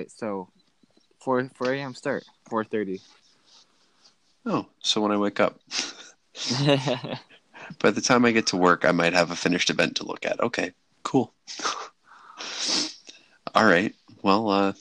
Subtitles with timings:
[0.00, 0.10] right.
[0.10, 0.48] So,
[1.20, 1.94] four four a.m.
[1.94, 2.24] start.
[2.48, 3.00] Four thirty.
[4.46, 5.60] Oh, so when I wake up,
[7.78, 10.24] by the time I get to work, I might have a finished event to look
[10.24, 10.40] at.
[10.40, 10.72] Okay,
[11.02, 11.32] cool.
[13.54, 13.94] All right.
[14.22, 14.72] Well, uh,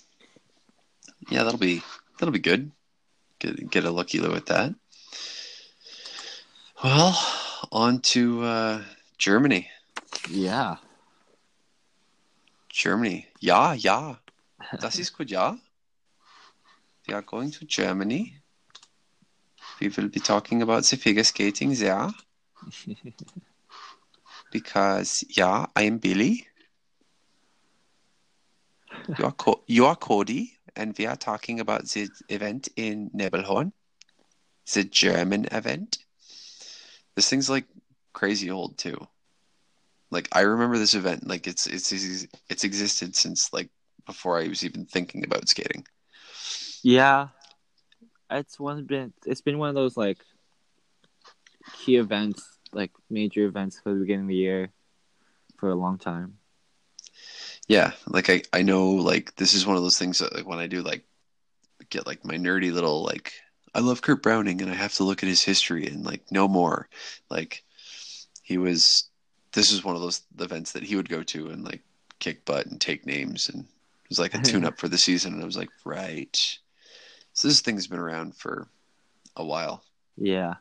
[1.30, 1.82] yeah, that'll be
[2.20, 2.72] that'll be good.
[3.40, 4.74] Get get a lucky look at that.
[6.84, 7.20] Well,
[7.72, 8.82] on to uh,
[9.18, 9.70] Germany.
[10.30, 10.78] yeah.
[12.70, 13.28] Germany.
[13.42, 14.16] Yeah, ja.
[14.80, 15.58] Das ist gut, ja.
[17.08, 18.36] We are going to Germany.
[19.80, 22.14] We will be talking about the figure skating there.
[24.52, 26.48] because, yeah, I am Billy.
[29.18, 33.72] You are, Co- you are Cody, and we are talking about the event in Nebelhorn,
[34.74, 35.98] the German event.
[37.16, 37.66] This thing's like
[38.14, 38.98] crazy old too.
[40.12, 41.92] Like I remember this event, like it's it's
[42.50, 43.70] it's existed since like
[44.10, 45.86] before I was even thinking about skating.
[46.82, 47.28] Yeah,
[48.32, 50.18] it's one been it's been one of those like
[51.78, 54.70] key events, like major events for the beginning of the year,
[55.58, 56.38] for a long time.
[57.68, 60.58] Yeah, like I I know like this is one of those things that like when
[60.58, 61.04] I do like
[61.92, 63.34] get like my nerdy little like
[63.76, 66.48] I love Kurt Browning and I have to look at his history and like no
[66.48, 66.90] more.
[67.30, 67.64] Like
[68.42, 69.08] he was
[69.54, 71.84] this is one of those events that he would go to and like
[72.20, 73.66] kick butt and take names and
[74.10, 76.36] it was like a tune up for the season and I was like, right.
[77.34, 78.68] So this thing's been around for
[79.36, 79.84] a while.
[80.18, 80.56] Yeah.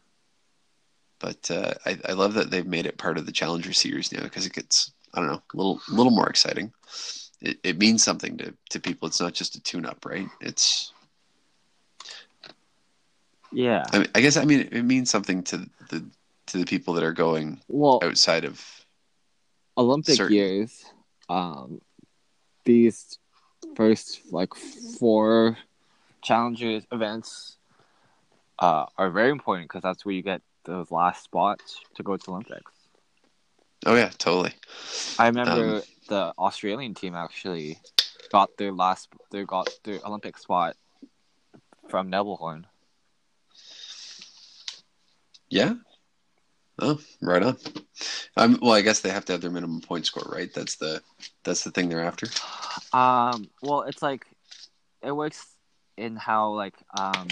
[1.19, 4.23] But uh, I, I love that they've made it part of the Challenger series now
[4.23, 6.73] because it gets I don't know a little little more exciting.
[7.41, 9.09] It, it means something to, to people.
[9.09, 10.29] It's not just a tune up, right?
[10.43, 10.93] It's
[13.51, 13.85] Yeah.
[13.93, 16.05] I, mean, I guess I mean it means something to the
[16.49, 18.63] to the people that are going Well, outside of
[19.77, 20.85] Olympic certain- years,
[21.29, 21.81] um,
[22.65, 23.19] these
[23.79, 24.53] first like
[24.99, 25.57] four
[26.23, 27.57] challengers events
[28.59, 32.31] uh, are very important because that's where you get those last spots to go to
[32.33, 32.73] Olympics.
[33.87, 34.53] oh yeah totally
[35.19, 37.79] I remember Um, the Australian team actually
[38.33, 40.77] got their last, they got their Olympic spot
[41.89, 42.65] from Nebelhorn.
[45.51, 45.75] yeah
[46.81, 47.57] oh right on
[48.37, 51.03] um, well I guess they have to have their minimum point score right that's the
[51.45, 52.27] that's the thing they're after
[52.93, 54.25] Um, well, it's like
[55.03, 55.45] it works
[55.97, 57.29] in how like um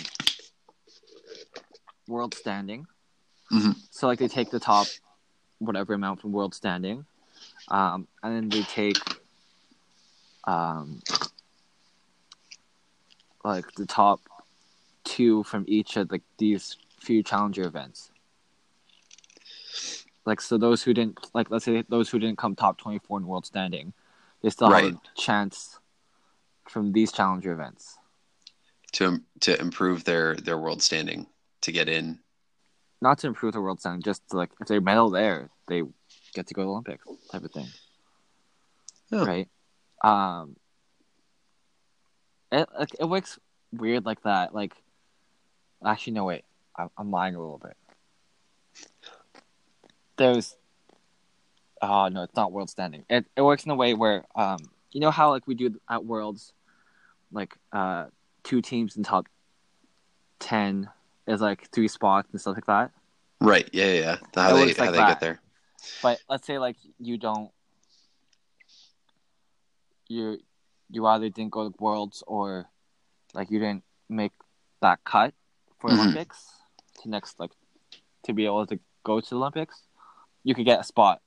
[2.09, 2.87] world standing.
[3.53, 3.77] Mhm.
[3.91, 4.87] So like they take the top
[5.59, 7.07] whatever amount from world standing,
[7.69, 8.99] um, and then they take
[10.45, 11.01] um
[13.45, 14.21] like the top
[15.05, 18.11] two from each of like these few challenger events.
[20.27, 23.19] Like so, those who didn't like, let's say those who didn't come top twenty four
[23.19, 23.95] in world standing,
[24.43, 25.79] they still have a chance
[26.69, 27.97] from these challenger events.
[28.93, 31.27] to to improve their their world standing
[31.61, 32.19] to get in
[33.01, 35.83] Not to improve the world standing, just to, like if they medal there, they
[36.35, 37.69] get to go to the Olympics type of thing.
[39.13, 39.25] Oh.
[39.25, 39.49] Right.
[40.03, 40.57] Um.
[42.53, 43.39] It like, it works
[43.73, 44.55] weird like that.
[44.55, 44.73] Like,
[45.85, 46.45] actually, no wait,
[46.77, 47.77] I'm, I'm lying a little bit.
[50.17, 50.57] There's.
[51.83, 53.05] Oh no, it's not world standing.
[53.11, 54.59] It it works in a way where um
[54.93, 56.53] you know how like we do at worlds,
[57.31, 58.07] like uh
[58.45, 59.27] two teams in top
[60.39, 60.89] ten
[61.27, 62.91] is like three spots and stuff like that.
[63.41, 64.17] right yeah yeah, yeah.
[64.35, 65.41] how It they looks how like they get there
[66.03, 67.51] But let's say like you don't
[70.09, 70.39] you
[70.91, 72.67] you either didn't go to worlds or
[73.35, 74.33] like you didn't make
[74.81, 75.35] that cut
[75.79, 75.99] for Mhm.
[75.99, 76.47] Olympics
[77.03, 77.51] to next like
[78.25, 79.86] to be able to go to the Olympics,
[80.47, 81.21] you could get a spot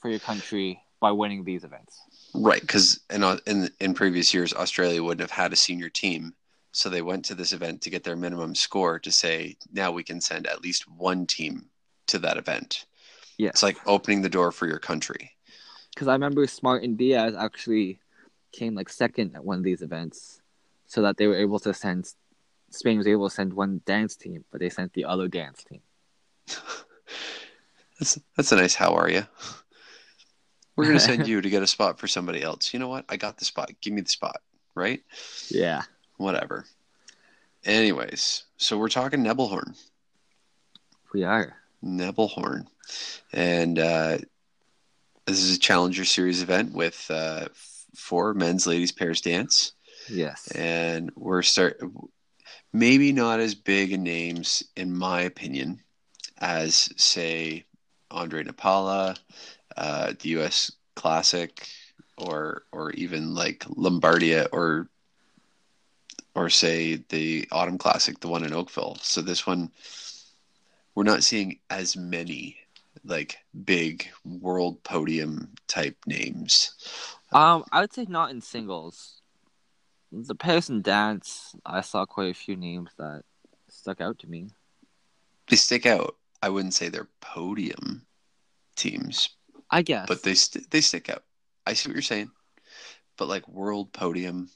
[0.00, 2.02] for your country by winning these events.
[2.34, 6.34] Right, because in, in in previous years, Australia wouldn't have had a senior team,
[6.72, 10.02] so they went to this event to get their minimum score to say now we
[10.02, 11.66] can send at least one team
[12.08, 12.86] to that event.
[13.38, 13.52] Yes.
[13.52, 15.30] It's like opening the door for your country.
[15.94, 18.00] because I remember Smart and Diaz actually
[18.50, 20.40] came like second at one of these events,
[20.86, 22.12] so that they were able to send.
[22.70, 25.82] Spain was able to send one dance team, but they sent the other dance team.
[28.02, 28.74] That's that's a nice.
[28.74, 29.24] How are you?
[30.76, 32.74] We're gonna send you to get a spot for somebody else.
[32.74, 33.04] You know what?
[33.08, 33.70] I got the spot.
[33.80, 34.40] Give me the spot.
[34.74, 35.02] Right?
[35.50, 35.82] Yeah,
[36.16, 36.64] Whatever.
[37.64, 39.78] Anyways, so we're talking Nebelhorn.
[41.14, 41.54] we are.
[41.84, 42.66] Nebelhorn.
[43.32, 44.18] And uh,
[45.26, 47.46] this is a Challenger Series event with uh,
[47.94, 49.74] four men's, ladies pairs dance.
[50.10, 50.50] Yes.
[50.52, 51.80] And we're start
[52.72, 55.82] maybe not as big in names, in my opinion,
[56.38, 57.64] as say
[58.12, 59.18] Ondrej Nepela,
[59.76, 60.72] uh, the U.S.
[60.94, 61.66] Classic,
[62.18, 64.88] or or even like Lombardia or
[66.34, 68.96] or say the Autumn Classic, the one in Oakville.
[69.02, 69.70] So this one,
[70.94, 72.56] we're not seeing as many
[73.04, 76.72] like big world podium type names.
[77.32, 79.20] Um, I would say not in singles.
[80.10, 83.22] The pairs and dance, I saw quite a few names that
[83.68, 84.50] stuck out to me.
[85.48, 86.16] They stick out.
[86.42, 88.02] I wouldn't say they're podium
[88.76, 89.30] teams,
[89.70, 90.06] I guess.
[90.08, 91.22] but they st- they stick out.
[91.66, 92.30] I see what you're saying,
[93.16, 94.50] but like world podium,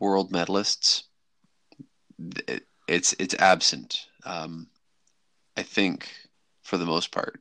[0.00, 1.04] world medalists,
[2.48, 4.06] it, it's it's absent.
[4.24, 4.66] Um,
[5.56, 6.10] I think
[6.62, 7.40] for the most part,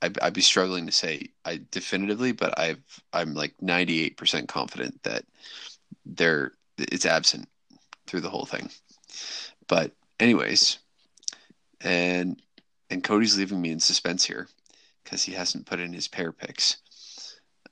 [0.00, 2.82] I'd, I'd be struggling to say I definitively, but I've
[3.12, 5.24] I'm like 98 percent confident that
[6.06, 7.48] they're it's absent
[8.06, 8.70] through the whole thing.
[9.66, 10.78] But anyways,
[11.84, 12.40] and
[12.90, 14.48] and Cody's leaving me in suspense here
[15.02, 16.78] because he hasn't put in his pair picks.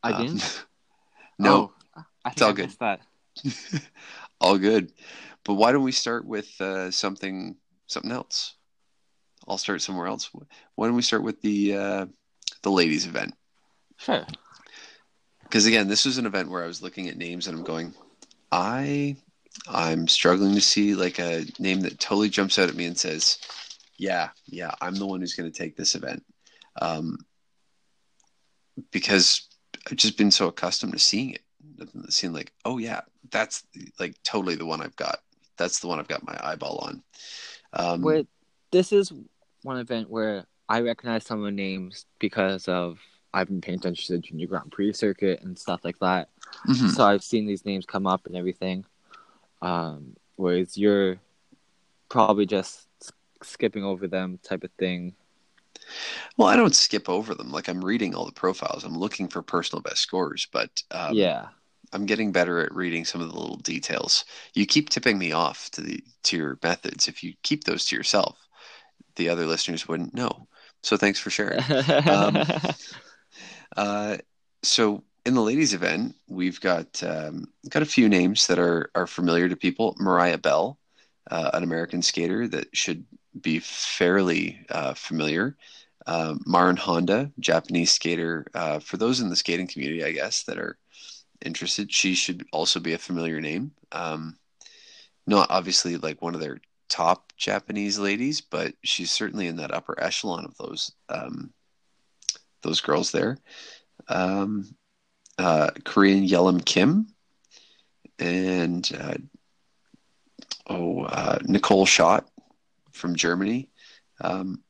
[0.02, 0.64] I Um, didn't.
[1.38, 2.66] no, Oh, I think all I good.
[2.66, 3.00] missed that.
[4.40, 4.92] all good.
[5.44, 7.56] But why don't we start with uh, something
[7.86, 8.54] something else?
[9.48, 10.30] I'll start somewhere else.
[10.76, 12.06] Why don't we start with the uh,
[12.62, 13.34] the ladies event?
[13.98, 14.26] Sure.
[15.42, 17.94] Because again, this was an event where I was looking at names and I'm going,
[18.50, 19.16] I
[19.68, 23.38] I'm struggling to see like a name that totally jumps out at me and says,
[24.02, 26.24] yeah, yeah, I'm the one who's going to take this event.
[26.80, 27.18] Um,
[28.90, 29.48] because
[29.86, 31.42] I've just been so accustomed to seeing it,
[32.08, 33.64] seeing like, oh yeah, that's
[34.00, 35.20] like totally the one I've got.
[35.56, 37.02] That's the one I've got my eyeball on.
[37.74, 38.24] Um, Where
[38.72, 39.12] this is
[39.62, 42.98] one event where I recognize some of the names because of
[43.32, 46.28] I've been paying attention to the Junior Grand Prix circuit and stuff like that.
[46.66, 46.90] mhm.
[46.90, 48.84] So I've seen these names come up and everything.
[49.60, 51.18] Um, whereas you're
[52.08, 52.88] probably just
[53.44, 55.14] skipping over them type of thing.
[56.36, 57.50] Well, I don't skip over them.
[57.50, 58.84] Like I'm reading all the profiles.
[58.84, 61.48] I'm looking for personal best scores, but um, yeah.
[61.92, 64.24] I'm getting better at reading some of the little details.
[64.54, 67.08] You keep tipping me off to the to your methods.
[67.08, 68.38] If you keep those to yourself,
[69.16, 70.48] the other listeners wouldn't know.
[70.82, 71.60] So thanks for sharing.
[72.08, 72.44] Um,
[73.76, 74.18] Uh,
[74.62, 79.06] so in the ladies' event, we've got um, got a few names that are are
[79.06, 79.96] familiar to people.
[79.98, 80.78] Mariah Bell,
[81.30, 83.04] uh, an American skater that should
[83.40, 85.56] be fairly uh, familiar.
[86.06, 88.46] Um, Marin Honda, Japanese skater.
[88.54, 90.76] Uh, for those in the skating community, I guess that are
[91.44, 93.72] interested, she should also be a familiar name.
[93.92, 94.36] Um,
[95.26, 96.58] not obviously like one of their
[96.88, 101.52] top Japanese ladies, but she's certainly in that upper echelon of those um,
[102.62, 103.38] those girls there.
[104.08, 104.74] Um,
[105.38, 107.06] uh, Korean Yelim Kim
[108.18, 109.14] and uh,
[110.66, 112.28] oh uh, Nicole Schott
[112.92, 113.68] from Germany.
[114.20, 114.62] Um,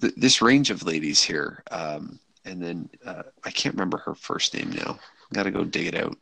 [0.00, 4.54] th- this range of ladies here, um, and then uh, I can't remember her first
[4.54, 4.98] name now.
[5.32, 6.16] Got to go dig it out.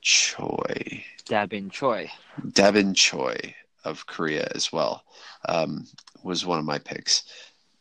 [0.00, 1.04] Choi.
[1.26, 2.10] Dabin Choi.
[2.48, 3.54] Dabin Choi
[3.84, 5.04] of Korea as well
[5.48, 5.86] um,
[6.22, 7.24] was one of my picks.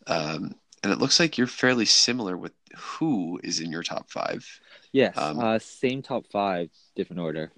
[0.08, 4.46] Um, and it looks like you're fairly similar with who is in your top five,
[4.92, 5.18] Yes.
[5.18, 7.52] Um, uh, same top five, different order.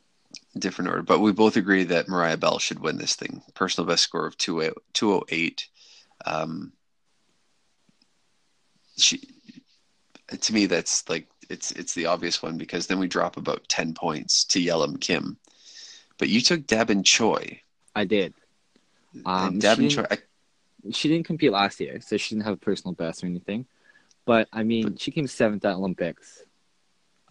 [0.60, 1.02] Different order.
[1.02, 3.42] But we both agree that Mariah Bell should win this thing.
[3.54, 4.74] Personal best score of 208.
[4.94, 5.68] 208.
[6.26, 6.72] Um,
[8.98, 9.22] she,
[10.40, 13.94] to me, that's like it's it's the obvious one because then we drop about ten
[13.94, 15.38] points to Yelim Kim.
[16.18, 17.62] But you took Dabin Choi.
[17.96, 18.34] I did.
[19.26, 20.18] Um, and Dabin Choi, I,
[20.92, 23.66] She didn't compete last year, so she didn't have a personal best or anything.
[24.26, 26.44] But I mean, she came seventh at Olympics.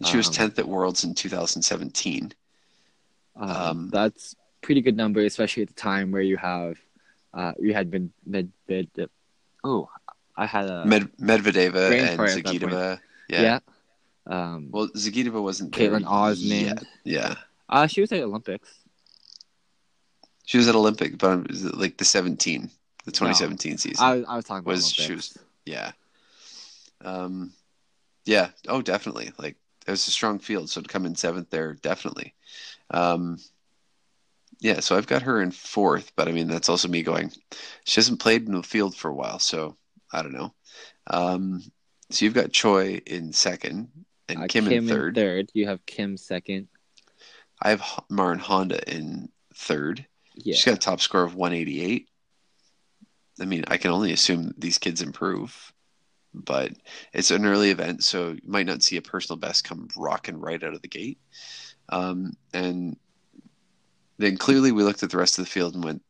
[0.05, 2.33] she was Um, tenth at Worlds in 2017.
[3.35, 6.77] Um, that's pretty good number, especially at the time where you have,
[7.33, 8.89] uh, you had been mid mid.
[9.63, 9.89] Oh,
[10.35, 12.99] I had a Med, Medvedeva and fart at that Zagitova.
[13.29, 13.41] Yeah.
[13.41, 13.59] yeah.
[14.25, 16.61] Um, Well, Zagitova wasn't Kaetlyn Osmond.
[16.61, 16.83] yet.
[17.03, 17.35] Yeah.
[17.69, 18.69] uh, she was at Olympics.
[20.45, 22.69] She was at Olympic, but it was like the 17,
[23.05, 24.03] the 2017 season.
[24.05, 25.03] I, I was talking about Was- Olympics.
[25.05, 25.91] she was- yeah.
[27.01, 27.53] Um,
[28.25, 28.49] yeah.
[28.67, 29.31] Oh, definitely.
[29.37, 29.55] Like
[29.87, 32.33] it was a strong field, so to come in seventh there, definitely.
[32.91, 33.37] Um,
[34.59, 34.79] yeah.
[34.79, 37.31] So I've got her in fourth, but I mean that's also me going.
[37.85, 39.77] She hasn't played in the field for a while, so
[40.11, 40.53] I don't know.
[41.07, 41.61] Um,
[42.09, 43.89] so you've got Choi in second
[44.29, 45.15] and Uh, Kim, in third.
[45.15, 45.49] third.
[45.53, 46.67] You have Kim second.
[47.61, 50.05] I have Marin Honda in third.
[50.35, 50.55] Yeah.
[50.55, 52.07] She's got a top score of 188.
[53.41, 55.73] I mean, I can only assume these kids improve,
[56.33, 56.71] but
[57.13, 60.61] it's an early event, so you might not see a personal best come rocking right
[60.63, 61.19] out of the gate.
[61.89, 62.97] Um, and
[64.17, 66.01] then clearly we looked at the rest of the field and went,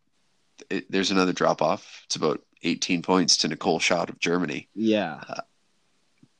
[0.89, 2.03] there's another drop off.
[2.05, 4.69] It's about 18 points to Nicole Schott of Germany.
[4.75, 5.21] Yeah.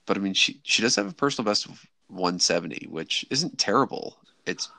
[0.06, 4.18] But I mean, she, she does have a personal best of 170, which isn't terrible.
[4.46, 4.70] It's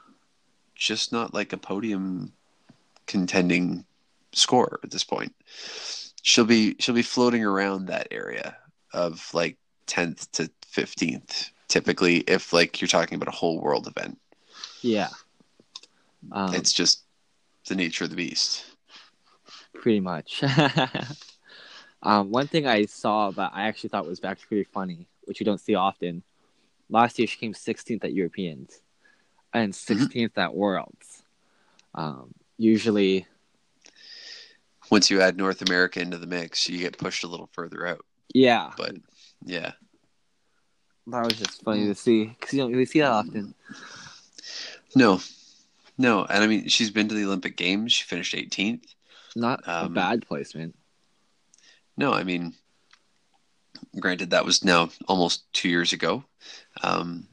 [0.75, 2.33] just not like a podium
[3.07, 3.85] contending
[4.33, 5.35] score at this point.
[6.23, 8.57] She'll be she'll be floating around that area
[8.93, 14.19] of like 10th to 15th typically if like you're talking about a whole world event.
[14.85, 15.09] Yeah.
[16.31, 17.03] Um, it's just
[17.69, 18.65] the nature of the beast.
[19.75, 20.43] pretty much.
[22.03, 25.47] um, one thing I saw that I actually thought was actually pretty funny, which you
[25.47, 26.23] don't see often.
[26.91, 28.81] Last year she came 16th at Europeans
[29.53, 31.23] and 16th at Worlds.
[31.95, 33.27] Um, usually,
[34.91, 38.05] Once you add North America into the mix, you get pushed a little further out.
[38.35, 38.97] yeah, But
[39.45, 39.73] yeah.
[41.07, 43.55] that was just funny to see because you don't really see that often.
[44.95, 45.21] No.
[45.97, 47.93] No, and I mean she's been to the Olympic Games.
[47.93, 48.95] She finished 18th.
[49.37, 50.75] Not a Um, bad placement.
[51.97, 52.55] No, I mean,
[54.01, 56.25] granted, that was now almost two years ago.
[56.83, 57.29] Um,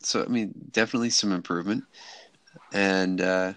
[0.00, 1.84] so, I mean, definitely some improvement.
[2.72, 3.52] And uh,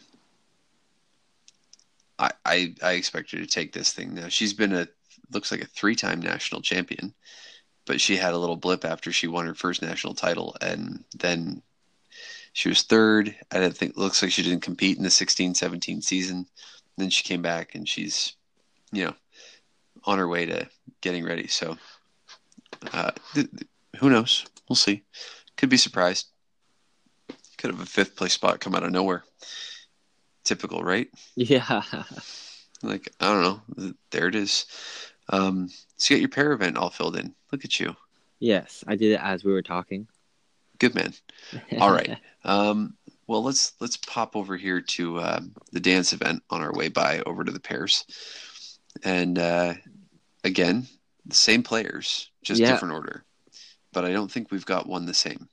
[2.18, 4.28] I, I, I expect her to take this thing now.
[4.28, 4.88] She's been a,
[5.32, 7.14] looks like a three time national champion,
[7.86, 10.56] but she had a little blip after she won her first national title.
[10.62, 11.62] And then
[12.60, 13.34] she was third.
[13.54, 16.46] I didn't think, looks like she didn't compete in the 16 17 season.
[16.98, 18.34] Then she came back and she's,
[18.92, 19.14] you know,
[20.04, 20.68] on her way to
[21.00, 21.48] getting ready.
[21.48, 21.78] So,
[22.92, 23.68] uh, th- th-
[24.00, 24.46] who knows?
[24.68, 25.04] We'll see.
[25.56, 26.28] Could be surprised.
[27.58, 29.24] Could have a fifth place spot come out of nowhere.
[30.44, 31.08] Typical, right?
[31.36, 31.82] Yeah.
[32.82, 33.94] Like I don't know.
[34.12, 34.66] There it is.
[35.28, 37.36] Um, so you got your pair event all filled in.
[37.52, 37.94] Look at you,
[38.40, 40.08] yes, I did it as we were talking.
[40.80, 41.14] Good man.
[41.80, 42.18] All right.
[42.46, 42.96] Um,
[43.28, 47.20] well, let's let's pop over here to um, the dance event on our way by
[47.26, 48.06] over to the pairs,
[49.04, 49.74] and uh,
[50.46, 50.88] again,
[51.26, 52.72] the same players, just Yeah.
[52.72, 53.26] different order.
[53.92, 55.50] But I don't think we've got one the same.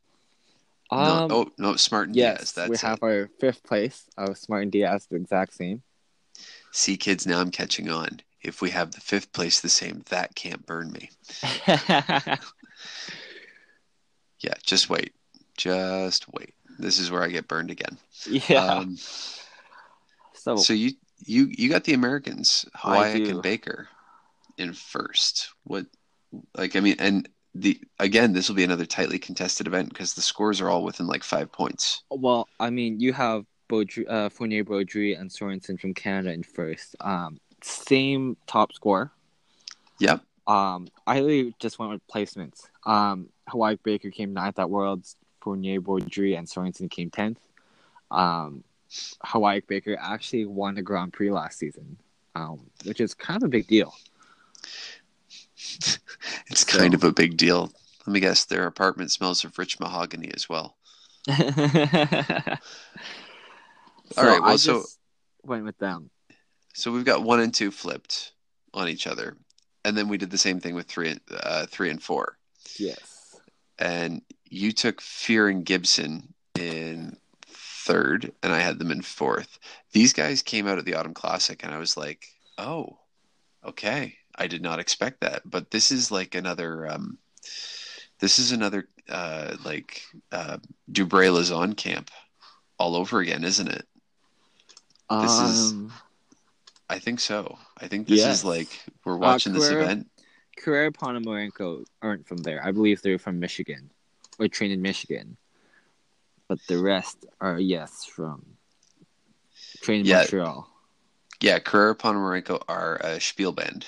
[0.91, 2.53] Um, no, oh no, Smart and yes, Diaz.
[2.53, 2.81] That's we it.
[2.83, 5.83] have our fifth place of Smart and Diaz, the exact same.
[6.71, 8.21] See, kids, now I'm catching on.
[8.43, 11.11] If we have the fifth place the same, that can't burn me.
[14.41, 15.15] Yeah, just wait,
[15.57, 16.55] just wait.
[16.79, 17.99] This is where I get burned again.
[18.27, 18.65] yeah.
[18.65, 18.97] Um,
[20.35, 20.93] so, So you
[21.25, 23.89] you you got the Americans, Hawayek and Baker,
[24.59, 25.51] in first.
[25.65, 25.87] What,
[26.57, 30.23] like I mean, and the again, this will be another tightly contested event because the
[30.23, 32.03] scores are all within like five points.
[32.11, 36.97] well, I mean, you have Beaudry, uh, Fournier Beaudry and Sorensen from Canada in first.
[37.01, 39.13] Um, same top score.
[39.99, 40.21] Yep.
[40.47, 42.67] Um, I really just went with placements.
[42.85, 45.17] Um, Hawayek Baker came ninth at Worlds.
[45.41, 47.39] Fournier Beaudry and Sorensen came tenth.
[48.11, 48.65] Um,
[49.25, 51.97] Hawayek Baker actually won the Grand Prix last season,
[52.35, 53.95] um, which is kind of a big deal.
[56.49, 57.73] It's So- kind of a big deal.
[58.07, 60.77] Let me guess, their apartment smells of rich mahogany as well.
[61.27, 61.33] so
[64.17, 64.85] All right, I well, so-
[65.45, 66.11] went with them.
[66.75, 68.33] So we've got one and two flipped
[68.75, 69.37] on each other,
[69.87, 72.37] and then we did the same thing with three, uh, three and four.
[72.79, 73.37] Yes.
[73.79, 77.17] And you took Fear and Gibson in
[77.47, 79.59] third, and I had them in fourth.
[79.93, 82.27] These guys came out at the Autumn Classic, and I was like,
[82.59, 82.99] "Oh,
[83.65, 86.89] okay." I did not expect that, but this is like another.
[86.91, 87.19] Um,
[88.19, 90.03] this is another uh, like
[90.33, 90.59] uh,
[90.91, 92.11] Dubreuil Lauzon camp
[92.79, 93.87] all over again, isn't it?
[95.23, 95.93] This is- um,
[96.91, 97.59] I think so.
[97.77, 98.39] I think this Yes.
[98.39, 98.69] is like
[99.05, 100.11] we're watching this Carreira- event.
[100.57, 102.65] Carreira Ponomarenko aren't from there.
[102.65, 103.91] I believe they're from Michigan
[104.39, 105.37] or trained in Michigan.
[106.49, 108.57] But the rest are, yes, from
[109.83, 110.19] trained in Yeah.
[110.19, 110.71] Montreal.
[111.41, 113.85] Yeah, Carreira Ponomarenko are a Shpilband.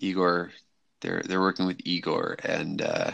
[0.00, 0.52] Igor,
[1.00, 3.12] they're they're working with Igor, and uh,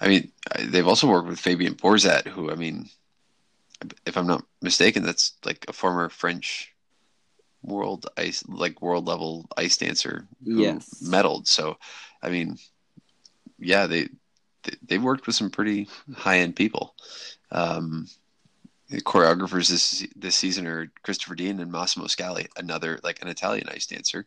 [0.00, 2.88] I mean they've also worked with Fabian Bourzat, who I mean,
[4.06, 6.69] if I'm not mistaken, that's like a former French
[7.62, 11.00] world ice like world level ice dancer who Yes.
[11.04, 11.46] medaled.
[11.46, 11.76] So,
[12.22, 12.56] I mean,
[13.58, 14.08] yeah, they
[14.62, 16.94] they, they worked with some pretty high end people.
[17.50, 18.06] Um,
[18.88, 23.68] the choreographers this this season are Christopher Dean and Massimo Scali, another like an Italian
[23.68, 24.26] ice dancer.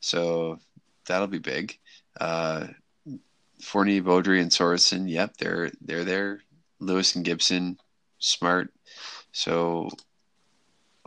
[0.00, 0.58] So
[1.06, 1.78] that'll be big.
[2.20, 2.68] Uh,
[3.60, 6.42] Fournier, Beaudry, and Sorensen, yep, they're they're there.
[6.78, 7.78] Lewis and Gibson,
[8.20, 8.72] smart.
[9.32, 9.90] So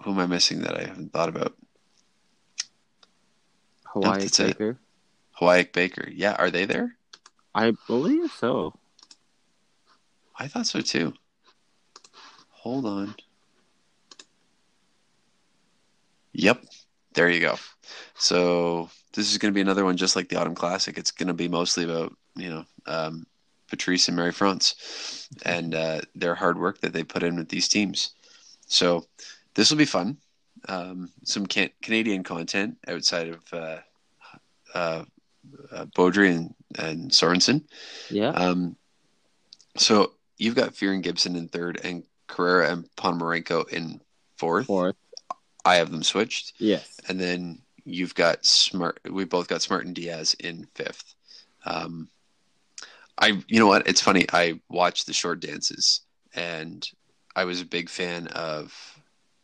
[0.04, 1.56] who am I missing that I haven't thought about?
[3.94, 4.58] Hawayek that's it.
[4.58, 4.80] Baker.
[5.40, 6.98] Hawayek Baker, yeah, are they there?
[7.54, 8.74] I believe so.
[10.38, 11.14] I thought so too.
[12.50, 13.16] Hold on.
[16.34, 16.64] Yep,
[17.14, 17.56] there you go.
[18.16, 20.98] So this is going to be another one just like the Autumn Classic.
[20.98, 23.26] It's going to be mostly about you know um,
[23.68, 28.14] Patrice and Marie-France and uh, their hard work that they put in with these teams.
[28.68, 29.06] So
[29.56, 30.18] this will be fun.
[30.68, 33.78] Um, some can- Canadian content outside of uh,
[34.74, 35.04] uh,
[35.72, 37.64] uh, Beaudry and, and Sorensen.
[38.10, 38.30] Yeah.
[38.30, 38.76] Um,
[39.78, 44.02] so you've got Fear and Gibson in third and Carreira and Ponomarenko in
[44.38, 44.68] fourth.
[44.68, 44.96] Fourth.
[45.66, 46.54] I have them switched.
[46.58, 47.00] Yes.
[47.08, 49.00] And then you've got Smart.
[49.10, 51.16] We both got Smart and Diaz in fifth.
[51.66, 52.10] Um,
[53.18, 53.88] I, you know what?
[53.88, 54.26] It's funny.
[54.32, 56.02] I watched the short dances,
[56.34, 56.88] and
[57.36, 58.74] I was a big fan of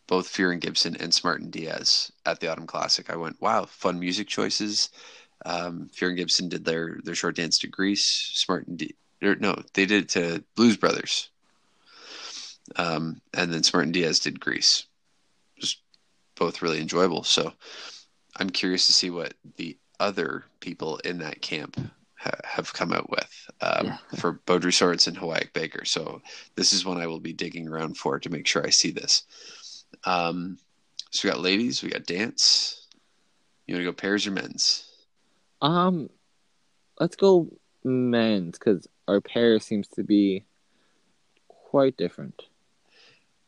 [0.08, 3.10] both Fear and Gibson and Smart and Diaz at the Autumn Classic.
[3.10, 4.90] I went, wow, fun music choices.
[5.46, 8.32] Um, Fear and Gibson did their their short dance to Grease.
[8.34, 11.30] Smart and D- or, no, they did it to Blues Brothers.
[12.76, 14.86] Um, and then Smart and Diaz did Grease.
[15.60, 15.80] Just
[16.36, 17.24] both really enjoyable.
[17.24, 17.54] So
[18.36, 21.80] I'm curious to see what the other people in that camp
[22.16, 23.98] ha- have come out with um, Yeah.
[24.18, 25.86] for Beaudry Swords and Hawayek Baker.
[25.86, 26.22] So
[26.56, 29.24] this is one I will be digging around for to make sure I see this.
[30.04, 30.58] Um,
[31.12, 32.88] so we got ladies, we got dance.
[33.66, 34.90] You want to go pairs or men's?
[35.62, 36.10] Um,
[37.00, 37.50] let's go
[37.84, 40.46] men's because our pair seems to be
[41.48, 42.44] quite different.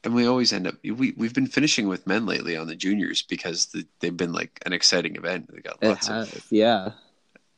[0.04, 3.22] And we always end up we we've been finishing with men lately on the juniors
[3.22, 5.50] because the, they've been like an exciting event.
[5.54, 6.92] They got lots has, of yeah.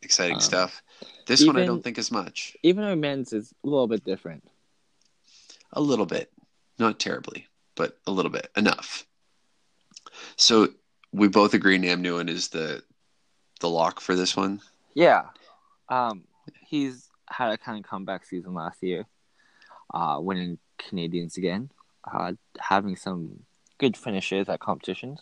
[0.02, 0.82] exciting um, stuff.
[1.28, 2.58] This one I don't think as much.
[2.64, 4.44] Even our men's is a little bit different.
[5.74, 6.32] A little bit,
[6.80, 9.06] not terribly, but a little bit enough.
[10.36, 10.70] So
[11.12, 12.84] we both agree Nam Nguyen is the
[13.60, 14.62] the lock for this one.
[14.94, 15.26] Yeah.
[15.90, 16.24] Um,
[16.66, 19.06] he's had a kind of comeback season last year,
[19.94, 21.70] uh, winning Canadians again,
[22.12, 23.44] uh, having some
[23.78, 25.20] good finishes at competitions.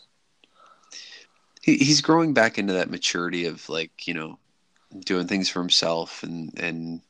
[1.61, 4.39] He, he's growing back into that maturity of like you know
[5.05, 7.01] doing things for himself and and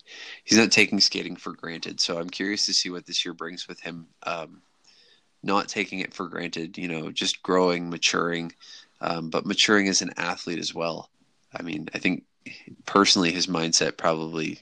[0.43, 1.99] he's not taking skating for granted.
[2.01, 4.07] So I'm curious to see what this year brings with him.
[4.23, 4.61] Um,
[5.43, 8.51] not taking it for granted, you know, just growing, maturing,
[9.01, 11.09] um, but maturing as an athlete as well.
[11.57, 12.25] I mean, I think
[12.85, 14.59] personally his mindset probably,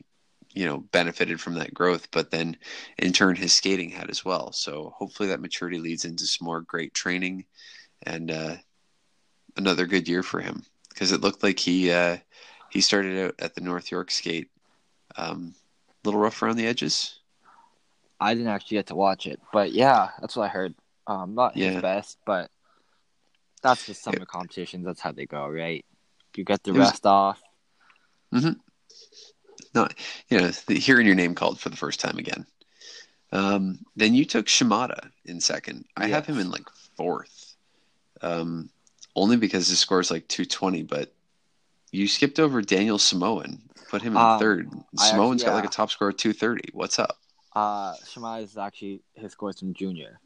[0.53, 2.57] you know, benefited from that growth, but then
[2.97, 4.51] in turn his skating had as well.
[4.51, 7.45] So hopefully that maturity leads into some more great training
[8.03, 8.55] and uh,
[9.55, 12.17] another good year for him because it looked like he uh,
[12.69, 14.49] he started out at the North York skate
[15.15, 15.53] um,
[15.87, 17.16] a little rough around the edges.
[18.19, 20.73] I didn't actually get to watch it, but yeah, that's what I heard.
[21.05, 21.71] Um, not Yeah.
[21.71, 22.49] his best, but
[23.61, 24.85] that's just summer competitions.
[24.85, 25.85] That's how they go, right?
[26.35, 27.41] You get the It was- rest off.
[29.73, 29.93] Not
[30.29, 32.45] you know the, hearing your name called for the first time again.
[33.31, 35.85] Um, then you took Shimada in second.
[35.95, 37.55] I have him in like fourth,
[38.21, 38.69] um,
[39.15, 40.83] only because his score is like two twenty.
[40.83, 41.13] But
[41.91, 44.69] you skipped over Daniel Samohin, put him in Um, third.
[44.95, 46.69] Samohin's actually- got like a top score of two thirty.
[46.73, 47.19] What's up?
[47.57, 50.19] Uh, Shimai is actually his scores from junior,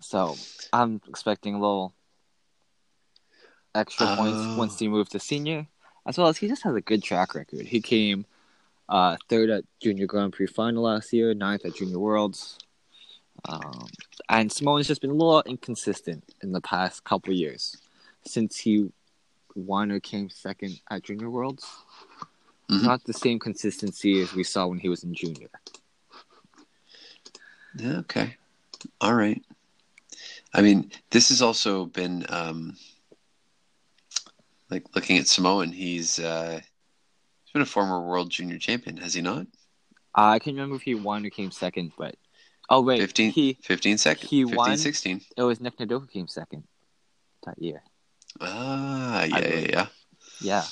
[0.00, 0.34] so
[0.72, 1.92] I'm expecting a little
[3.74, 4.16] extra Oh.
[4.16, 5.66] points once he moved to senior,
[6.06, 7.66] as well as he just has a good track record.
[7.66, 8.24] He came
[8.88, 12.56] uh, third at junior Grand Prix final last year, ninth at junior Worlds,
[13.46, 13.86] um,
[14.30, 17.76] and Simone's just been a little inconsistent in the past couple years
[18.24, 18.90] since he
[19.54, 21.66] won or came second at junior Worlds.
[22.70, 22.84] Mhm.
[22.84, 25.50] Not the same consistency as we saw when he was in junior.
[27.80, 28.36] Okay.
[29.00, 29.42] All right.
[30.54, 32.76] I mean, this has also been um
[34.70, 36.60] like looking at Samohin, he's uh
[37.44, 39.46] he's been a former world junior champion, has he not?
[40.14, 42.16] I can't remember if he won or came second, but
[42.70, 44.76] oh wait, 15, he 15 second, he 15, won?
[44.76, 45.20] 16.
[45.36, 46.64] it was Nick Nadoka came second
[47.46, 47.82] that year.
[48.40, 49.86] Ah, yeah, yeah, yeah.
[50.40, 50.64] Yeah.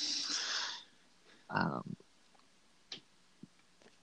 [1.50, 1.96] Um.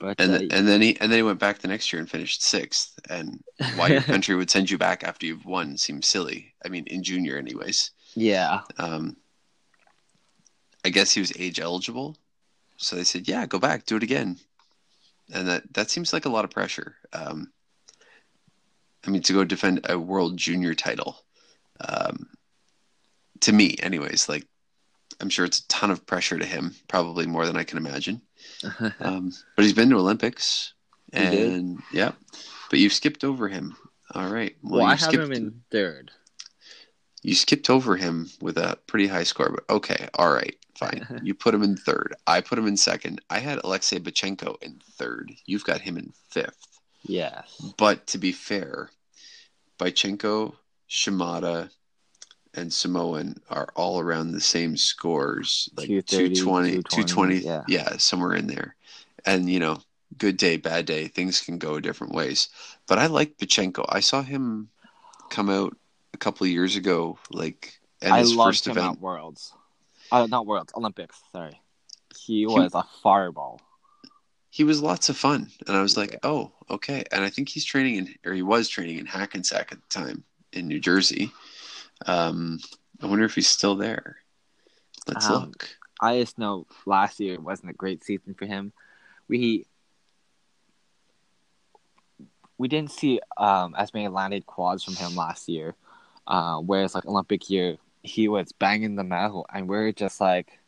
[0.04, 2.10] But And uh, and then he and then he went back the next year and
[2.10, 3.00] finished sixth.
[3.10, 3.42] And
[3.76, 6.54] why your country would send you back after you've won seems silly.
[6.66, 7.92] I mean, in junior, anyways.
[8.16, 9.16] yeah, Um,
[10.86, 12.18] I guess he was age eligible,
[12.78, 14.38] so they said, "Yeah, go back, do it again."
[15.34, 16.98] And that that seems like a lot of pressure.
[17.14, 17.54] Um,
[19.06, 21.24] I mean, to go defend a world junior title,
[21.80, 22.28] um,
[23.42, 24.46] to me, anyways, like
[25.22, 28.22] I'm sure it's a ton of pressure to him, probably more than I can imagine.
[29.00, 30.74] Um, but he's been to Olympics,
[31.14, 31.52] He did.
[31.54, 32.14] and yeah,
[32.70, 33.76] but you've skipped over him.
[34.16, 34.56] All right.
[34.62, 36.12] well, you I have skipped, him in third.
[37.24, 41.20] You skipped over him with a pretty high score, but okay, all right, fine.
[41.24, 42.16] you put him in third.
[42.28, 43.22] I put him in second.
[43.30, 45.32] I had Alexei Bychenko in third.
[45.46, 46.68] You've got him in fifth.
[47.04, 47.74] Yes.
[47.78, 48.90] But to be fair,
[49.80, 50.54] Bychenko,
[50.90, 51.70] Shimada,
[52.54, 57.98] and Samohin are all around the same scores, like 230, 220, 220, 220, yeah.
[57.98, 58.76] somewhere in there.
[59.26, 59.80] And, you know,
[60.18, 62.50] good day, bad day, things can go different ways.
[62.88, 63.86] But I like Bychenko.
[63.90, 64.70] I saw him
[65.30, 65.76] come out
[66.14, 69.02] a couple of years ago, like at his first event.
[69.02, 69.54] Worlds.
[70.12, 71.20] Uh, not Worlds, Olympics.
[71.32, 71.60] Sorry,
[72.16, 73.62] he was a fireball.
[74.50, 76.20] He was lots of fun, and I was like, Yeah.
[76.24, 79.80] "Oh, okay." And I think he's training in, or he was training in Hackensack at
[79.82, 81.32] the time in New Jersey.
[82.06, 82.60] Um,
[83.02, 84.18] I wonder if he's still there.
[85.08, 85.70] Let's Um, look.
[86.02, 88.74] I just know last year wasn't a great season for him.
[89.28, 89.66] We
[92.58, 95.76] we didn't see um, as many landed quads from him last year.
[96.28, 100.60] Uh, whereas like Olympic year, he was banging them out, and we're just like,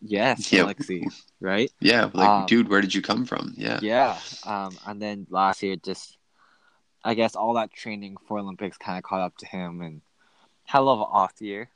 [0.00, 0.64] yes, Yeah.
[0.64, 1.06] Alexei,
[1.40, 1.70] right?
[1.80, 3.54] Yeah, like, um, dude, where did you come from?
[3.56, 4.18] Yeah, Yeah.
[4.44, 6.16] Um, and then last year, just
[7.04, 10.00] I guess all that training for Olympics kind of caught up to him, and
[10.72, 11.68] had a little off year.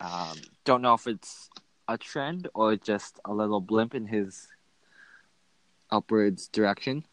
[0.00, 1.50] Um, don't know if it's
[1.86, 4.48] a trend or just a little blimp in his
[5.90, 7.04] upwards direction.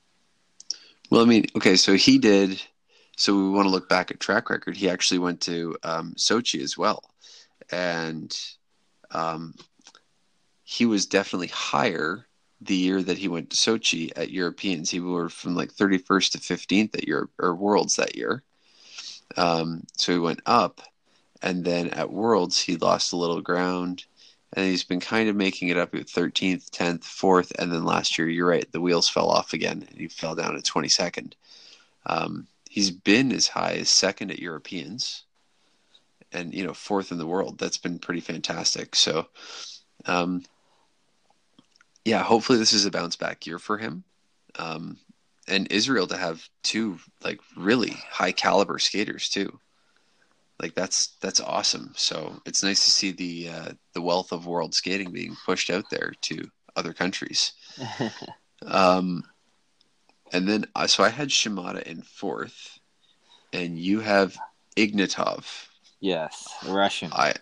[1.12, 2.62] Well, I mean, okay, so he did.
[3.18, 4.78] So we want to look back at track record.
[4.78, 7.04] He actually went to um, Sochi as well,
[7.74, 8.34] and
[9.12, 9.54] um,
[10.63, 12.26] he was definitely higher
[12.62, 14.90] the year that he went to Sochi at Europeans.
[14.90, 18.44] He were from like 31st to 15th at Europe or Worlds that year.
[19.36, 20.82] Um, so he went up,
[21.41, 24.06] and then at Worlds he lost a little ground,
[24.54, 28.17] and he's been kind of making it up at 13th, 10th, 4th, and then last
[28.17, 31.34] year, you're right, the wheels fell off again, and he fell down to 22nd.
[32.06, 35.23] Um, he's been as high as second at Europeans,
[36.32, 37.58] and you know fourth in the world.
[37.58, 38.95] That's been pretty fantastic.
[38.95, 39.28] So,
[40.06, 40.43] um,
[42.06, 44.04] yeah, hopefully this is a bounce back year for him.
[44.58, 44.97] Um,
[45.47, 49.60] and Israel to have two like really high caliber skaters too.
[50.62, 51.93] Like that's that's awesome.
[51.96, 55.89] So it's nice to see the uh, the wealth of world skating being pushed out
[55.91, 57.54] there to other countries.
[58.65, 59.24] Um,
[60.32, 62.80] and then uh, so I had Shimada in fourth,
[63.54, 64.38] and you have
[64.76, 65.46] Ignatov.
[66.00, 67.12] yes, Russian.
[67.13, 67.36] I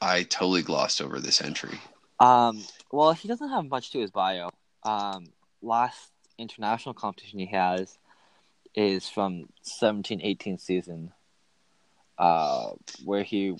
[0.00, 1.78] I totally glossed over this entry.
[2.20, 4.50] Um, well, he doesn't have much to his bio.
[4.82, 5.26] Um,
[5.62, 7.98] last international competition he has
[8.74, 11.12] is from 17-18 season,
[12.18, 12.70] uh,
[13.04, 13.56] where he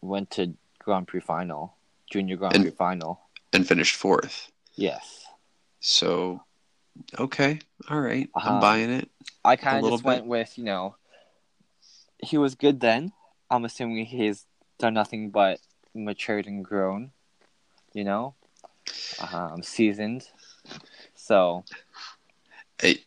[0.00, 1.74] went to Grand Prix final,
[2.10, 3.20] junior Grand And- Prix final.
[3.52, 4.50] and finished fourth.
[4.76, 5.26] Yes,
[5.80, 6.42] So,
[7.18, 7.58] okay,
[7.90, 9.10] all right, I'm Um, buying it.
[9.44, 10.96] I kind of just went with you know,
[12.18, 13.12] he was good then.
[13.50, 14.46] I'm assuming he's
[14.78, 15.60] done nothing but
[15.94, 17.12] matured and grown,
[17.92, 18.34] you know,
[19.18, 20.28] um, seasoned.
[21.14, 21.64] So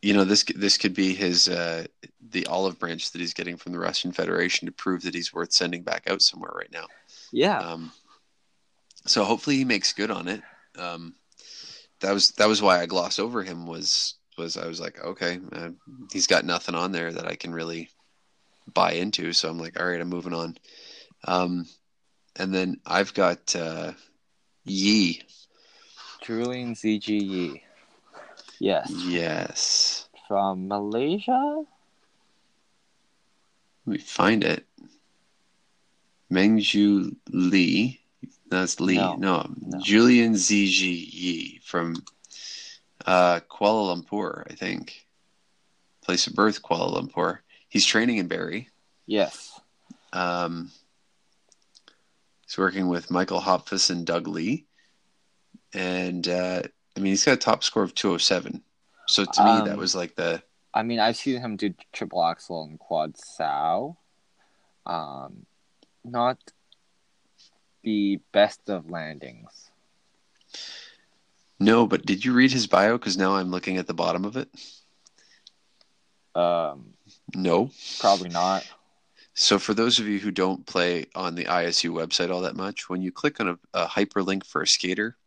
[0.02, 1.86] you know this this could be his uh,
[2.30, 5.54] the olive branch that he's getting from the Russian Federation to prove that he's worth
[5.54, 6.86] sending back out somewhere right now.
[7.32, 7.92] yeah, Um,
[9.06, 10.42] so hopefully he makes good on it.
[10.78, 11.16] Um,
[12.02, 15.40] that was that was why I glossed over him was was I was like okay
[15.54, 15.70] uh,
[16.12, 17.90] he's got nothing on there that I can really
[18.74, 20.58] buy into so I'm like all right I'm moving on.
[21.28, 21.66] Um,
[22.36, 23.94] and then I've got uh,
[24.66, 25.22] Yee.
[26.22, 27.62] Julian Zhi Jie.
[28.60, 30.08] Yes, Yes.
[30.28, 31.64] from Malaysia.
[33.86, 34.66] Let me find it.
[36.32, 38.00] Mengju Lee.
[38.50, 38.96] That's Lee.
[38.98, 39.80] No, No, no.
[39.80, 40.82] Julian ZG
[41.14, 42.04] Yi from
[43.06, 45.06] uh, Kuala Lumpur, I think.
[46.02, 47.40] Place of birth, Kuala Lumpur.
[47.70, 48.70] He's training in Barrie.
[49.06, 49.60] Yes.
[50.14, 50.72] Um,
[52.46, 54.66] he's working with Michael Hopfes and Doug Leigh.
[55.74, 56.64] And, uh,
[56.96, 58.64] I mean, he's got a top score of 207.
[59.08, 60.42] So to me, Um, that was like the.
[60.74, 63.98] I mean, I've seen him do triple axel and quad sow.
[64.86, 65.46] Um,
[66.04, 66.38] not
[67.84, 69.72] the best of landings.
[71.60, 72.98] No, but did you read his bio?
[72.98, 74.50] Because now I'm looking at the bottom of it.
[76.36, 76.94] Um,
[77.34, 77.72] No.
[78.00, 78.68] probably not.
[79.34, 82.90] So, for those of you who don't play on the ISU website all that much,
[82.90, 85.18] when you click on a, a hyperlink for a skater,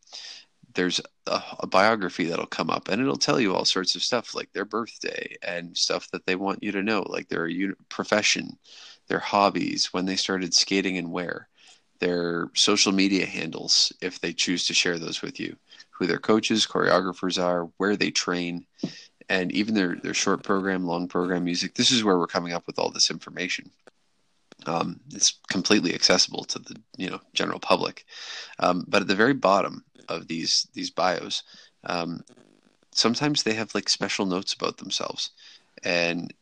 [0.78, 4.32] there's a, a biography that'll come up and it'll tell you all sorts of stuff
[4.32, 7.50] like their birthday and stuff that they want you to know, like their
[7.88, 8.56] profession,
[9.08, 11.48] their hobbies, when they started skating and where,
[11.98, 15.56] their social media handles, if they choose to share those with you,
[15.90, 18.64] who their coaches, choreographers are, where they train,
[19.28, 21.74] and even their, their short program, long program music.
[21.74, 23.72] This is where we're coming up with all this information.
[24.64, 28.04] Um, it's completely accessible to the you know general public,
[28.60, 31.42] um, but at the very bottom of these these bios,
[31.84, 32.24] um,
[32.92, 35.30] sometimes they have like special notes about themselves.
[35.84, 36.32] And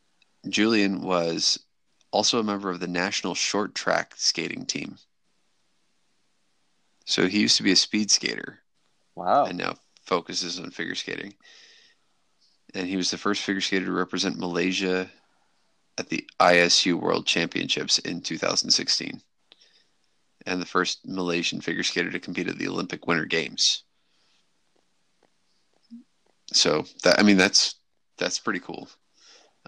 [0.49, 1.59] Julian was
[2.11, 4.97] also a member of the national short track skating team.
[7.05, 8.61] So he used to be a speed skater
[9.15, 9.47] Wow.
[9.47, 11.35] and now focuses on figure skating.
[12.75, 15.11] and he was the first figure skater to represent Malaysia
[15.99, 19.23] at the ISU World Championships in 2016,
[20.47, 23.83] and the first Malaysian figure skater to compete at the Olympic Winter Games.
[26.53, 27.75] So that I mean that's
[28.19, 28.89] that's pretty cool.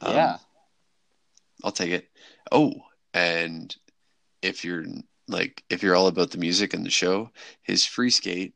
[0.01, 0.39] Um, yeah.
[1.65, 2.09] I'll take it.
[2.53, 2.73] Oh,
[3.13, 3.75] and
[4.43, 4.85] if you're
[5.27, 7.31] like if you're all about the music and the show,
[7.63, 8.55] his free skate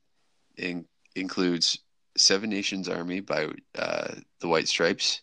[0.57, 1.79] in, includes
[2.17, 5.23] Seven Nations Army by uh, the White Stripes,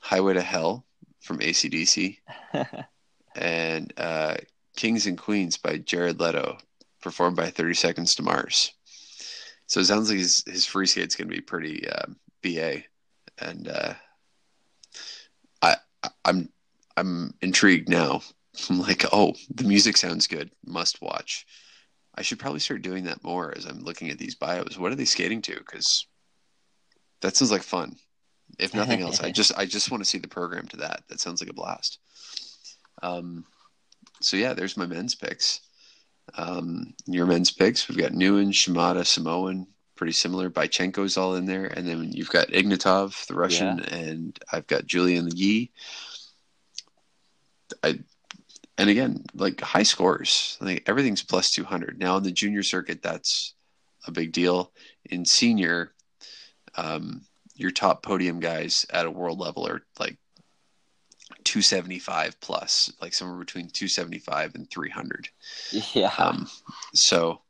[0.00, 0.86] Highway to Hell
[1.20, 2.18] from ACDC,
[3.34, 4.36] and uh,
[4.76, 6.58] Kings and Queens by Jared Leto,
[7.02, 8.72] performed by 30 Seconds to Mars.
[9.66, 12.06] So it sounds like his, his free skate's going to be pretty uh,
[12.42, 12.82] BA.
[13.38, 13.94] And uh,
[15.60, 15.76] I,
[16.24, 16.48] I'm
[16.96, 18.22] I'm intrigued now.
[18.70, 20.50] I'm like, oh, the music sounds good.
[20.64, 21.46] Must watch.
[22.14, 24.78] I should probably start doing that more as I'm looking at these bios.
[24.78, 25.54] What are they skating to?
[25.54, 26.06] Because
[27.20, 27.96] that sounds like fun.
[28.58, 31.02] If nothing else, I just I just want to see the program to that.
[31.08, 31.98] That sounds like a blast.
[33.02, 33.44] Um,
[34.26, 35.60] so yeah, there's my men's picks.
[36.36, 40.50] Um, your men's picks, we've got Nguyen, Shimada, Samohin, pretty similar.
[40.50, 43.94] Bychenko's all in there, and then you've got Ignatov, the Russian, Yeah.
[43.94, 45.70] and I've got Julian Yee.
[47.84, 48.00] I
[48.78, 51.98] and again, like high scores, like everything's plus two hundred.
[51.98, 53.54] Now in the junior circuit, that's
[54.06, 54.72] a big deal.
[55.04, 55.92] In senior,
[56.76, 57.22] um,
[57.54, 60.18] your top podium guys at a world level are like
[61.56, 65.30] 275 plus, like somewhere between 275 and 300.
[65.94, 66.12] Yeah.
[66.18, 66.46] Um,
[66.92, 67.40] so,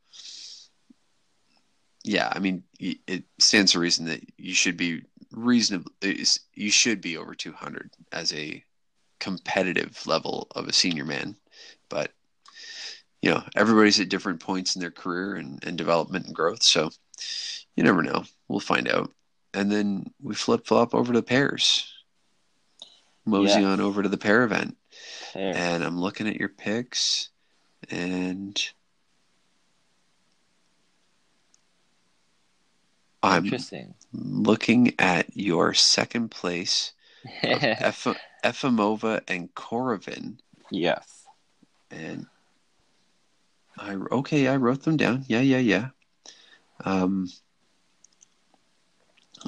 [2.05, 5.91] yeah, I mean, it stands to reason that you should be reasonable.
[6.01, 8.63] You should be over 200 as a
[9.19, 11.35] competitive level of a senior man,
[11.89, 12.13] but
[13.23, 16.63] you know, everybody's at different points in their career and, and development and growth.
[16.63, 16.91] So
[17.75, 18.23] you never know.
[18.47, 19.11] We'll find out.
[19.53, 21.93] And then we flip flop over to pairs.
[23.27, 23.69] Mosey Yeah.
[23.69, 24.77] on over to the pair event.
[25.33, 25.53] Fair.
[25.55, 27.29] And I'm looking at your picks
[27.91, 28.63] and
[33.23, 33.51] I'm
[34.13, 36.93] looking at your second place
[37.43, 40.39] Efimova and Korovin.
[40.71, 41.25] yes.
[41.91, 42.27] And
[43.79, 45.25] I okay, I wrote them down.
[45.29, 45.89] Yeah, yeah, yeah.
[46.85, 47.29] Um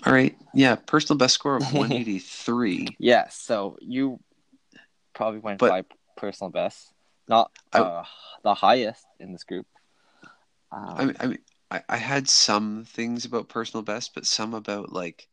[0.06, 0.36] all right.
[0.54, 2.96] Yeah, personal best score of 183.
[2.98, 3.36] Yes.
[3.36, 4.20] So you
[5.14, 5.84] probably went But- by
[6.16, 6.92] personal best,
[7.28, 8.04] not I- uh,
[8.42, 9.66] the highest in this group.
[10.70, 11.38] Um, I mean, I mean,
[11.70, 15.28] I, I had some things about personal best, but some about like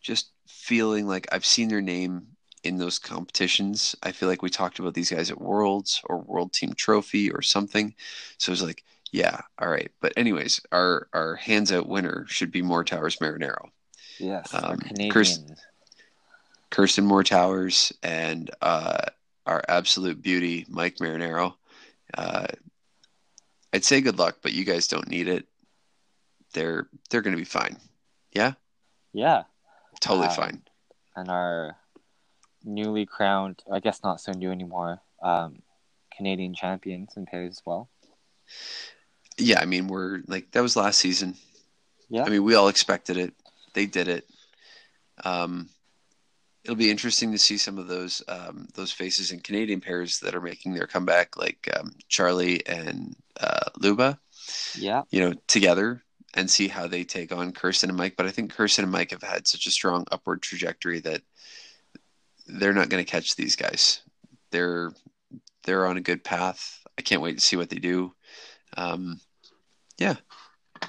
[0.00, 2.28] just feeling like I've seen their name
[2.62, 3.94] in those competitions.
[4.02, 7.42] I feel like we talked about these guys at Worlds or World Team Trophy or
[7.42, 7.94] something.
[8.38, 9.90] So it was like, yeah, all right.
[10.00, 13.68] But anyways, our our hands out winner should be Moore Towers Marinaro,
[14.18, 14.52] yes.
[14.54, 15.10] um, Canadian.
[15.10, 15.40] Chris-
[16.70, 18.98] Kirsten Moore Towers, and uh,
[19.46, 21.54] our absolute beauty Mike Marinaro.
[22.12, 22.46] Uh,
[23.72, 25.46] I'd say good luck, but you guys don't need it.
[26.52, 27.76] They're they're going to be fine.
[28.32, 28.52] Yeah.
[29.12, 29.44] Yeah.
[30.00, 30.62] Totally Um, fine.
[31.14, 31.76] And our
[32.64, 35.62] newly crowned, I guess not so new anymore, um,
[36.14, 37.88] Canadian champions in pairs as well.
[39.38, 41.36] Yeah, I mean we're like that was last season.
[42.08, 42.24] Yeah.
[42.24, 43.34] I mean we all expected it.
[43.76, 44.26] They did it.
[45.22, 45.68] Um,
[46.64, 50.34] it'll be interesting to see some of those um, those faces in Canadian pairs that
[50.34, 54.18] are making their comeback, like um, Charlie and uh, Luba.
[54.78, 55.02] Yeah.
[55.10, 58.14] you know, together and see how they take on Kirsten and Mike.
[58.16, 61.20] But I think Kirsten and Mike have had such a strong upward trajectory that
[62.46, 64.00] they're not going to catch these guys.
[64.52, 64.90] They're
[65.64, 66.80] they're on a good path.
[66.98, 68.14] I can't wait to see what they do.
[68.74, 69.20] Um,
[69.98, 70.14] yeah.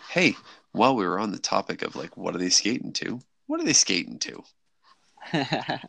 [0.10, 0.38] Hey,
[0.78, 3.20] while we were on the topic of like, what are they skating to?
[3.48, 4.44] What are they skating to?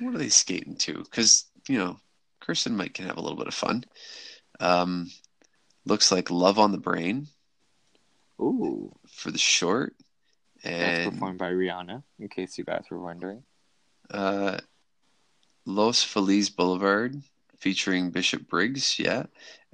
[0.00, 0.94] What are they skating to?
[0.98, 1.98] Because you know,
[2.40, 3.84] Kirsten Mike can have a little bit of fun.
[4.60, 5.10] Um,
[5.86, 7.28] looks like Love on the Brain
[8.40, 8.92] Ooh.
[9.08, 9.94] for the short,
[10.62, 13.44] That's and performed by Rihanna, in case you guys were wondering.
[14.10, 14.58] uh,
[15.64, 17.22] Los Feliz Boulevard
[17.58, 19.24] featuring Bishop Briggs, yeah,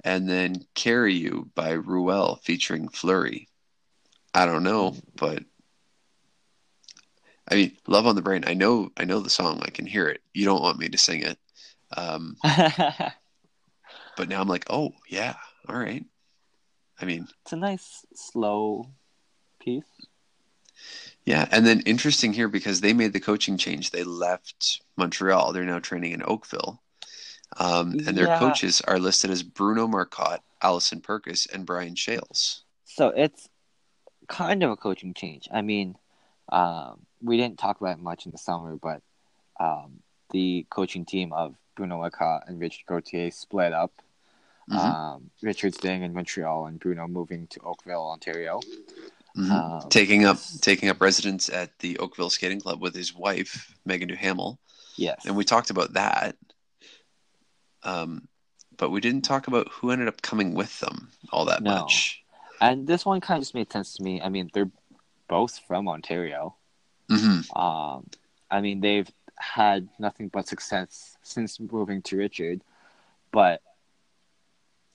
[0.03, 3.47] and then Carry You by Ruel featuring Fleurie.
[4.33, 5.43] I don't know, but
[7.49, 8.43] I mean, Love on the Brain.
[8.47, 9.61] I know, I know the song.
[9.63, 10.21] I can hear it.
[10.33, 11.37] You don't want me to sing it,
[11.95, 15.35] um, but now I'm like, oh yeah,
[15.67, 16.05] all right.
[16.99, 18.87] I mean, it's a nice, slow
[19.59, 19.83] piece.
[21.25, 23.91] Yeah, and then interesting here because they made the coaching change.
[23.91, 25.51] They left Montreal.
[25.53, 26.81] They're now training in Oakville.
[27.57, 28.39] Um, and their Yeah.
[28.39, 32.63] coaches are listed as Bruno Marcotte, Alison Purkiss, and Brian Shales.
[32.85, 33.49] So it's
[34.31, 35.47] kind of a coaching change.
[35.51, 35.97] I mean,
[36.49, 39.01] Um, we didn't talk about it much in the summer, but
[39.57, 43.93] um, the coaching team of Bruno Leca and Richard Gauthier split up.
[44.69, 44.75] Mhm.
[44.77, 48.59] Um, Richard staying in Montreal and Bruno moving to Oakville, Ontario.
[49.37, 49.51] Mhm.
[49.83, 54.09] Um, taking up taking up residence at the Oakville Skating Club with his wife Megan
[54.09, 54.59] Duhamel,
[54.97, 56.35] yes, and we talked about that.
[57.83, 58.27] Um,
[58.75, 61.75] but we didn't talk about who ended up coming with them all that No.
[61.83, 62.20] much.
[62.61, 64.21] And this one kind of just made sense to me.
[64.21, 64.71] I mean, they're
[65.27, 66.55] both from Ontario.
[67.09, 68.07] hmm Um,
[68.49, 72.61] I mean, they've had nothing but success since moving to Richard,
[73.31, 73.61] but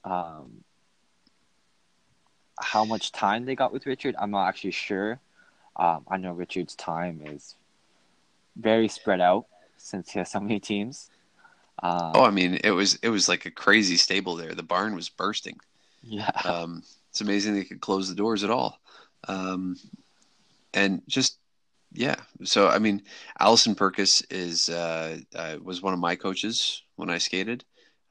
[0.05, 0.65] um,
[2.61, 5.21] how much time they got with Richard, I'm not actually sure.
[5.77, 7.57] Um, I know Richard's time is
[8.57, 11.11] very spread out since he has so many teams.
[11.83, 14.55] Um, Oh, I mean, it was it was like a crazy stable there.
[14.55, 15.59] The barn was bursting.
[16.03, 16.83] yeah, Um,
[17.17, 18.79] it's amazing they could close the doors at all.
[19.27, 19.77] Um,
[20.75, 21.39] and just
[21.91, 22.17] yeah.
[22.45, 23.05] So I mean,
[23.41, 27.65] Alison Purkiss is uh, uh, was one of my coaches when I skated.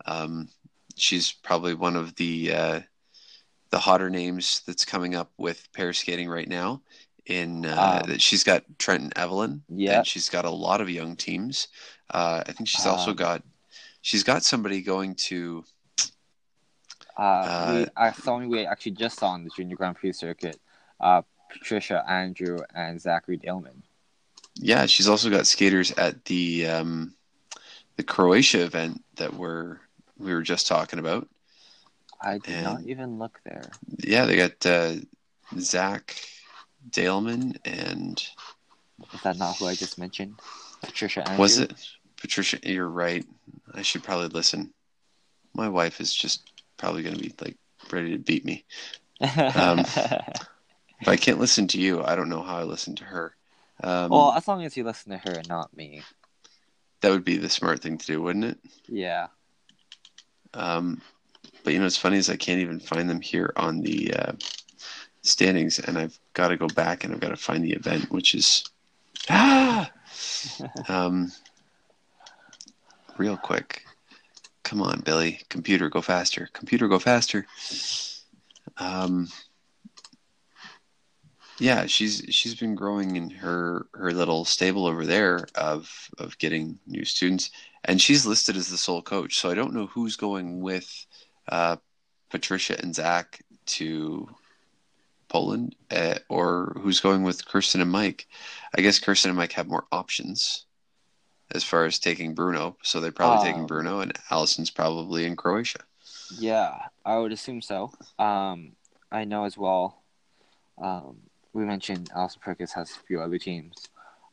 [0.07, 0.49] Um,
[0.95, 2.79] she's probably one of the uh,
[3.69, 6.81] the hotter names that's coming up with pair skating right now.
[7.27, 9.97] In uh, Um, she's got Trenton Evelyn, Yeah.
[9.99, 11.67] and she's got a lot of young teams.
[12.09, 13.43] Uh, I think she's also got
[14.01, 15.63] she's got somebody going to
[17.17, 20.59] uh, we, I something we actually just saw on the Junior Grand Prix circuit.
[20.99, 23.81] Uh, Patricia, Andrew, and Zachary Daleman.
[24.55, 27.13] Yeah, she's also got skaters at the um,
[27.97, 29.79] the Croatia event that we're
[30.17, 31.27] we were just talking about.
[32.21, 33.69] I did not even look there.
[33.97, 34.95] Yeah, they got uh,
[35.59, 36.15] Zach
[36.89, 38.17] Daleman and
[39.13, 40.39] Is that not who I just mentioned?
[40.81, 41.41] Patricia Andrew?
[41.41, 41.73] was it
[42.17, 42.59] Patricia?
[42.63, 43.25] You're right.
[43.73, 44.73] I should probably listen.
[45.53, 46.41] My wife is just
[46.77, 47.57] probably going to be like
[47.91, 48.65] ready to beat me.
[49.55, 49.85] Um,
[51.01, 53.35] If I can't listen to you, I don't know how I listen to her.
[53.83, 56.03] Um, well, as long as you listen to her and not me.
[57.01, 58.57] that would be the smart thing to do, wouldn't it?
[58.87, 59.27] Yeah.
[60.53, 61.01] Um,
[61.63, 64.31] but you know, what's funny is I can't even find them here on the uh,
[65.21, 68.33] standings, and I've got to go back and I've got to find the event, which
[68.33, 68.63] is
[69.29, 69.91] ah,
[70.87, 71.31] um,
[73.17, 73.84] real quick.
[74.65, 76.49] Come on, Billy, computer, go faster.
[76.51, 77.45] Computer, go faster.
[78.77, 79.29] Um,
[81.59, 86.79] yeah, she's she's been growing in her her little stable over there of of getting
[86.87, 87.51] new students
[87.83, 89.35] and she's listed as the sole coach.
[89.37, 91.05] So I don't know who's going with
[91.47, 91.77] uh,
[92.31, 94.27] Patricia and Zach to
[95.27, 98.27] Poland, uh, or who's going with Kirsten and Mike.
[98.75, 100.65] I guess Kirsten and Mike have more options
[101.51, 105.35] as far as taking Bruno, so they're probably taking Um, Bruno, and Alison's probably in
[105.35, 105.79] Croatia.
[106.39, 107.91] Yeah, I would assume so.
[108.17, 108.75] Um,
[109.11, 110.01] I know as well.
[110.77, 111.17] Um,
[111.53, 113.87] we mentioned Alison Purkiss has a few other teams.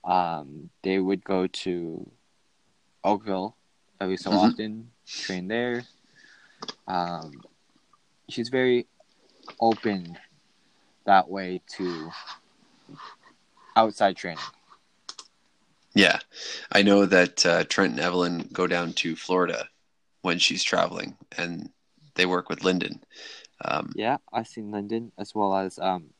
[0.04, 2.10] Um, they would go to
[3.04, 3.56] Oakville
[4.00, 4.38] every so Mhm.
[4.38, 5.84] often, train there.
[6.88, 7.44] Um,
[8.28, 8.86] she's very
[9.60, 10.18] open
[11.04, 12.10] that way to
[13.76, 14.42] outside training.
[15.94, 16.18] Yeah,
[16.70, 19.68] I know that uh, Trent and Evelyn go down to Florida
[20.22, 21.70] when she's traveling, and
[22.14, 23.02] they work with Lyndon.
[23.64, 26.10] Um, Yeah, I've seen Lyndon as well as um,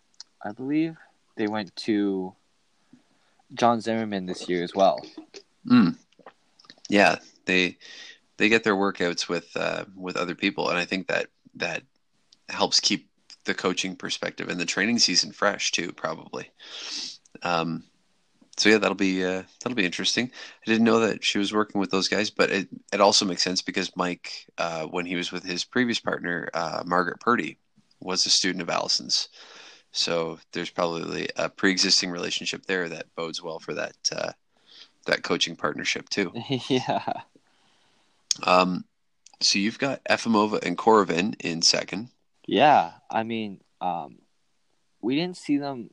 [0.45, 0.97] I believe
[1.37, 2.35] they went to
[3.55, 5.01] John Zimmerman this year as well.
[5.67, 5.97] Mm.
[6.89, 7.79] Yeah, they
[8.37, 11.83] they get their workouts with uh, with other people, and I think that that
[12.49, 13.09] helps keep
[13.45, 15.93] the coaching perspective and the training season fresh too.
[15.93, 16.51] Probably.
[17.43, 17.85] Um,
[18.57, 20.31] so yeah, that'll be uh, that'll be interesting.
[20.67, 23.43] I didn't know that she was working with those guys, but it it also makes
[23.43, 27.59] sense because Mike, uh, when he was with his previous partner, uh, Margaret Purdy,
[28.01, 29.29] was a student of Alison's.
[29.93, 34.33] So there's probably a pre-existing relationship there that bodes well for that uh,
[35.07, 36.33] that coaching partnership too.
[36.69, 37.23] yeah.
[38.45, 38.85] Um,
[39.41, 42.09] so you've got Efimova and Korovin in second.
[42.47, 44.19] Yeah, I mean, um,
[45.01, 45.91] we didn't see them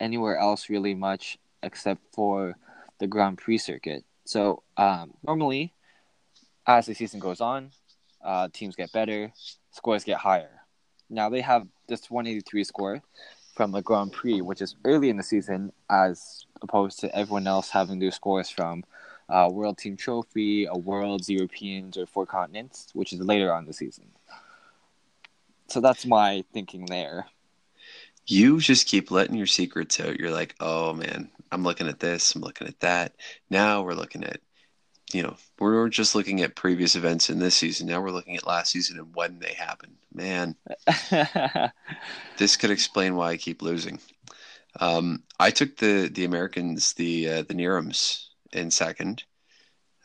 [0.00, 2.56] anywhere else really much except for
[2.98, 4.04] the Grand Prix circuit.
[4.24, 5.72] So um, normally,
[6.66, 7.70] as the season goes on,
[8.22, 9.32] uh, teams get better,
[9.72, 10.62] scores get higher.
[11.10, 13.02] Now they have this 183 score
[13.54, 17.68] from the Grand Prix, which is early in the season, as opposed to everyone else
[17.68, 18.84] having their scores from
[19.28, 23.72] uh, World Team Trophy, a Worlds, Europeans, or Four Continents, which is later on the
[23.72, 24.04] season.
[25.68, 27.26] So that's my thinking there.
[28.26, 30.18] You just keep letting your secrets out.
[30.18, 33.14] You're like, oh man, I'm looking at this, I'm looking at that.
[33.50, 34.40] Now we're looking at,
[35.12, 37.86] you know, we're just looking at previous events in this season.
[37.86, 39.96] Now we're looking at last season and when they happened.
[40.14, 40.56] Man,
[42.38, 44.00] this could explain why I keep losing.
[44.80, 49.24] Um, I took the the Americans, the uh, the Knierims in second,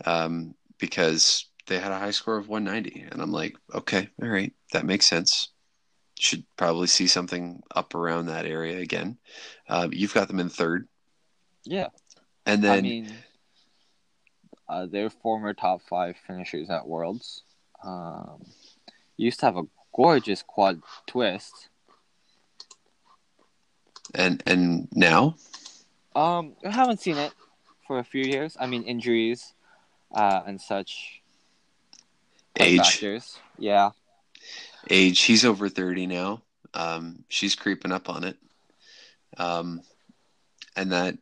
[0.05, 4.53] um, because they had a high score of 190, and I'm like, okay, all right,
[4.71, 5.49] that makes sense.
[6.19, 9.17] Should probably see something up around that area again.
[9.69, 10.87] Uh, you've got them in third,
[11.63, 11.87] Yeah,
[12.45, 13.13] and then I mean,
[14.69, 17.43] uh, they're former top five finishers at Worlds.
[17.83, 18.45] Um,
[19.17, 19.63] used to have a
[19.95, 21.69] gorgeous quad twist.
[24.15, 25.35] and and now
[26.15, 27.33] Um, I haven't seen it
[27.85, 28.55] for a few years.
[28.59, 29.53] I mean, injuries,
[30.13, 31.21] uh, and such.
[32.59, 33.37] age factors.
[33.59, 33.91] Yeah.
[34.89, 36.41] age he's over 30 now
[36.73, 38.37] um, she's creeping up on it
[39.37, 39.81] um,
[40.77, 41.17] and that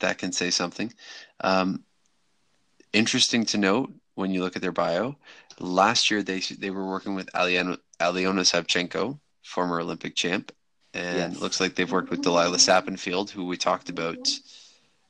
[0.00, 0.92] that can say something.
[1.40, 1.84] Um,
[2.92, 5.16] interesting to note when you look at their bio
[5.58, 10.52] last year they they were working with Aliona Savchenko former Olympic champ
[10.94, 11.40] and Yes.
[11.40, 14.28] looks like they've worked with Dalilah Sappenfield who we talked about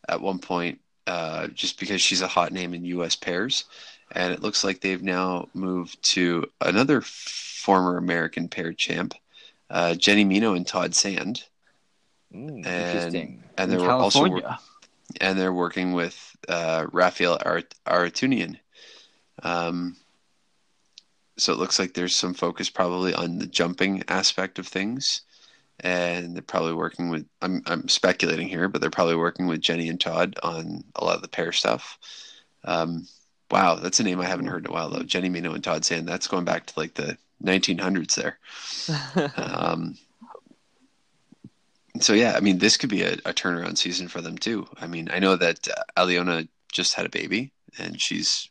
[0.08, 3.64] at one point uh, just because she's a hot name in US pairs.
[4.12, 9.14] And it looks like they've now moved to another former American pair champ,
[9.70, 11.44] uh, Jenni Meno and Todd Sand,
[12.34, 13.42] Mm, And- interesting.
[13.56, 14.24] and they were also
[15.20, 18.58] and they're working with uh, Rafael Art- Arutunian.
[19.42, 19.96] Um,
[21.38, 25.22] so it looks like there's some focus probably on the jumping aspect of things,
[25.80, 27.26] and they're probably working with.
[27.42, 31.16] I'm I'm speculating here, but they're probably working with Jenni and Todd on a lot
[31.16, 31.98] of the pair stuff.
[32.64, 33.06] Um,
[33.50, 35.00] wow, that's a name I haven't heard in a while though.
[35.00, 36.08] Jenni Meno and Todd Sand.
[36.08, 38.38] That's going back to like the 1900s there.
[39.36, 39.96] Um,
[42.02, 44.66] so yeah, I mean, this could be a, a turnaround season for them too.
[44.80, 48.48] I mean, I know that uh, Aliona just had a baby, and she's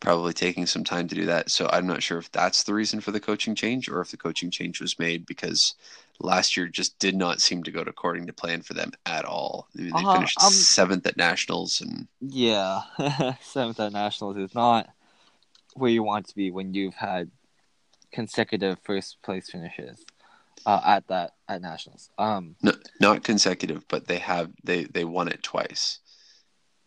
[0.00, 1.50] probably taking some time to do that.
[1.50, 4.16] So I'm not sure if that's the reason for the coaching change, or if the
[4.16, 5.74] coaching change was made because
[6.20, 9.68] last year just did not seem to go according to plan for them at all.
[9.78, 12.82] I mean, they Uh, finished um, seventh at nationals, and yeah,
[13.42, 14.88] seventh at nationals is not
[15.74, 17.30] where you want to be when you've had
[18.12, 20.04] consecutive first place finishes
[20.66, 22.10] uh, at that at nationals.
[22.18, 26.00] Um, no, not consecutive, but they have they they won it twice.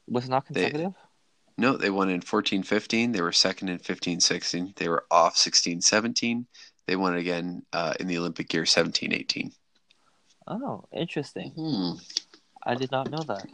[0.08, 0.94] was it not They- consecutive?
[1.60, 3.14] No, they won in 14 15.
[3.14, 4.74] They were second in 15 16.
[4.76, 6.46] They were off 16 17.
[6.86, 9.52] They won it again uh, in the Olympic year 17 18.
[10.48, 11.52] oh, interesting.
[11.56, 11.94] Hmm.
[12.64, 13.48] I did not know that.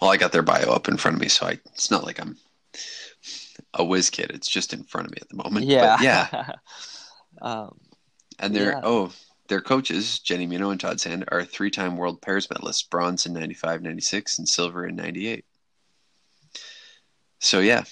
[0.00, 2.20] Well, I got their bio up in front of me, so I, it's not like
[2.20, 2.36] I'm
[3.74, 4.30] a whiz kid.
[4.32, 5.66] It's just in front of me at the moment.
[5.66, 6.52] Yeah, But yeah.
[7.42, 7.78] um,
[8.38, 8.80] And they're, Yeah.
[8.82, 9.12] oh,
[9.48, 13.32] their coaches, Jenni Meno and Todd Sand, are three time world pairs medalists bronze in
[13.32, 15.44] 95 96 and silver in 98.
[17.40, 17.84] So, yeah,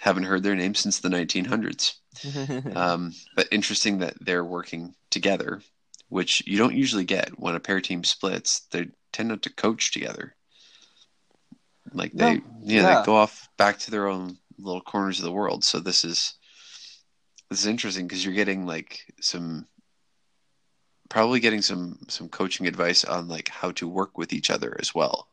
[0.00, 1.94] haven't heard their name since the 1900s.
[2.76, 5.62] Um, but interesting that they're working together,
[6.08, 8.66] which you don't usually get when a pair team splits.
[8.72, 10.34] They tend not to coach together.
[11.92, 13.00] Like they, No, yeah, yeah.
[13.00, 15.62] they go off back to their own little corners of the world.
[15.62, 16.34] So this is
[17.50, 19.66] this is interesting because you're getting like some
[21.08, 24.94] probably getting some some coaching advice on like how to work with each other as
[24.94, 25.28] well.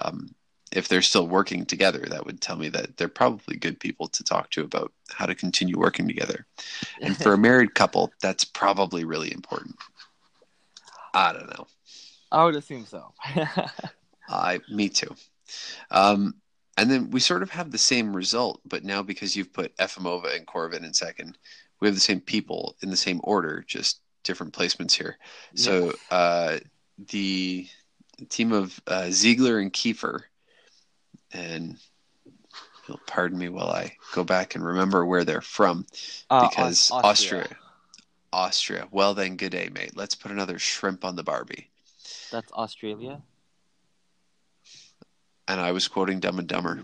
[0.00, 0.34] Um,
[0.72, 4.24] if they're still working together, that would tell me that they're probably good people to
[4.24, 6.46] talk to about how to continue working together.
[7.00, 9.76] And for a married couple, that's probably really important.
[11.14, 11.66] I don't know.
[12.32, 13.12] I would assume so.
[14.28, 15.14] I me too.
[15.90, 16.34] Um,
[16.76, 20.34] and then we sort of have the same result, but now because you've put Efimova
[20.36, 21.38] and Korovin in second,
[21.80, 25.18] we have the same people in the same order, just different placements here.
[25.54, 26.58] So uh,
[27.10, 27.68] the
[28.28, 30.22] team of uh, Ziegler and Kiefer,
[31.32, 31.76] and
[32.88, 35.86] you'll pardon me while I go back and remember where they're from
[36.30, 37.46] Uh, because Aus- Austria.
[38.32, 38.88] Austria.
[38.90, 39.92] Well then, good day, mate.
[39.96, 41.70] Let's put another shrimp on the Barbie.
[42.32, 43.22] That's Australia.
[45.46, 46.82] And I was quoting Dumb and Dumber.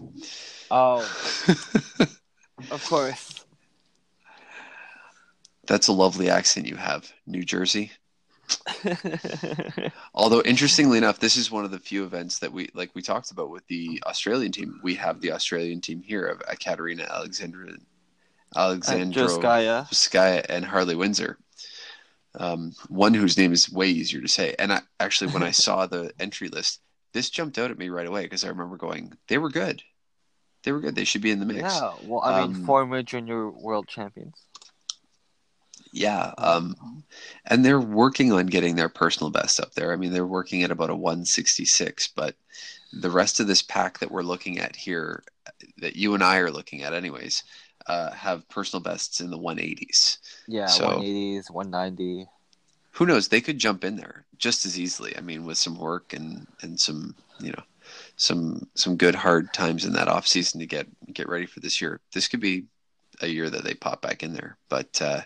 [0.71, 1.01] Oh,
[2.71, 3.45] of course.
[5.71, 7.93] That's a lovely accent you have, New Jersey.
[10.15, 13.31] Although interestingly enough, this is one of the few events that we like we talked
[13.31, 14.81] about with the Australian team.
[14.83, 17.69] We have the Australian team here of Katerina Alexandra
[18.57, 19.89] Alexandro Joskaya.
[19.91, 21.39] Skaya and Harley Windsor.
[22.35, 24.57] Um, one whose name is way easier to say.
[24.59, 26.81] And I actually when I saw the entry list,
[27.13, 29.85] this jumped out at me right away because I remember going, they were good.
[30.65, 30.97] They were good.
[30.97, 31.61] They should be in the mix.
[31.61, 34.35] Yeah, well, I mean, Um, former junior world champions.
[35.93, 37.05] Yeah, um,
[37.47, 39.93] and they're working on getting their personal best up there.
[39.93, 42.37] I mean, they're working at about a 166, but
[42.93, 45.23] the rest of this pack that we're looking at here,
[45.79, 47.43] that you and I are looking at, anyways,
[47.87, 50.19] uh, have personal bests in the 180s.
[50.47, 52.29] Yeah, so- 180s, 190.
[52.93, 53.29] who knows?
[53.29, 55.17] They could jump in there just as easily.
[55.17, 57.63] I mean, with some work and and some you know
[58.17, 61.81] some some good hard times in that off season to get get ready for this
[61.81, 62.01] year.
[62.13, 62.65] This could be
[63.21, 64.57] a year that they pop back in there.
[64.69, 65.23] But uh,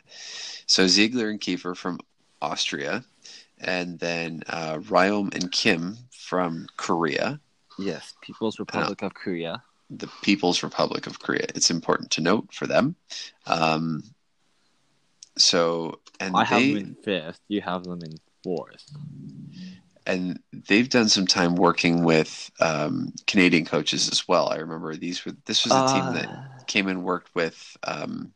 [0.66, 2.00] so Ziegler and Kiefer from
[2.40, 3.04] Austria,
[3.58, 7.40] and then uh, Ryom and Kim from Korea.
[7.78, 9.62] Yes, People's Republic of Korea.
[9.90, 11.46] The People's Republic of Korea.
[11.54, 12.96] It's important to note for them.
[13.46, 14.02] Um,
[15.36, 17.40] so and I have they them in fifth.
[17.48, 18.84] You have them in fourth.
[20.06, 24.48] And they've done some time working with um, Canadian coaches as well.
[24.48, 28.32] I remember these were this was a team that Uh, came and worked with um,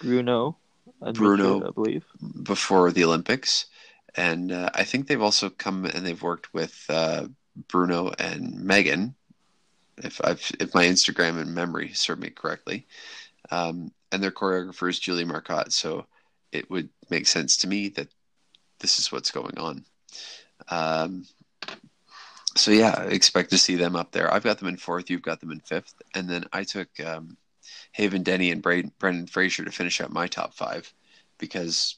[0.00, 0.56] Bruno.
[1.12, 1.68] Bruno.
[1.68, 2.04] I believe.
[2.42, 3.66] before the Olympics,
[4.16, 7.26] and uh, I think they've also come and they've worked with uh,
[7.68, 9.14] Bruno and Megan.
[9.98, 12.86] If I've, if my Instagram and memory serve me correctly,
[13.50, 16.06] um, and their choreographer is Julie Marcotte, so
[16.52, 18.08] it would make sense to me that
[18.78, 19.84] this is what's going on.
[20.70, 21.26] Um,
[22.56, 24.32] so yeah, expect to see them up there.
[24.32, 25.08] I've got them in fourth.
[25.10, 27.36] You've got them in fifth, and then I took um,
[27.92, 30.92] Haven Denney and Bra- Brandon Frazier to finish up my top five
[31.38, 31.96] because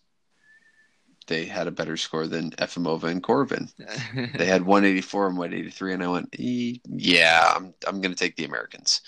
[1.27, 3.73] they had a better score than Efimova and Korovin.
[4.37, 8.37] They had 184 and 183, and I went, "E- yeah, I'm I'm going to take
[8.37, 9.01] the Americans,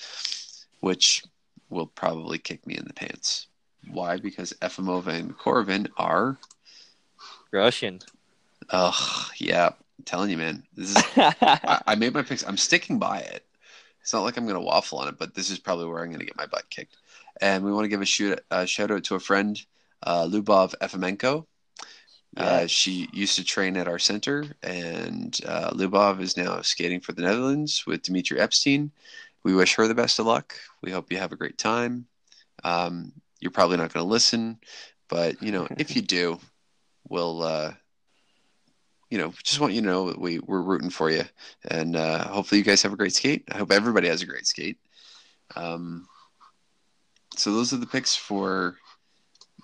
[0.80, 1.22] which
[1.68, 3.48] will probably kick me in the pants.
[3.88, 4.16] Why?
[4.16, 6.38] Because Efimova and Korovin are,
[7.52, 8.00] Russian.
[8.70, 12.46] Ugh, yeah, I'm telling you, man, this is I, I made my picks.
[12.46, 13.44] I'm sticking by it.
[14.00, 16.08] It's not like I'm going to waffle on it, but this is probably where I'm
[16.08, 16.96] going to get my butt kicked.
[17.40, 19.60] And we want to give a shoot, uh, shout out to a friend,
[20.02, 21.46] uh, Lubov Efimenko.
[22.36, 27.12] Uh, she used to train at our center, and uh, Lubov is now skating for
[27.12, 28.90] the Netherlands with Dmitry Epstein.
[29.44, 30.54] We wish her the best of luck.
[30.82, 32.06] We hope you have a great time.
[32.64, 34.58] Um, you're probably not going to listen,
[35.08, 36.40] but you know if you do,
[37.08, 37.72] we'll uh,
[39.10, 41.24] you know just want you to know that we we're rooting for you,
[41.70, 43.44] and uh, hopefully you guys have a great skate.
[43.50, 44.78] I hope everybody has a great skate.
[45.56, 46.08] Um,
[47.36, 48.76] so those are the picks for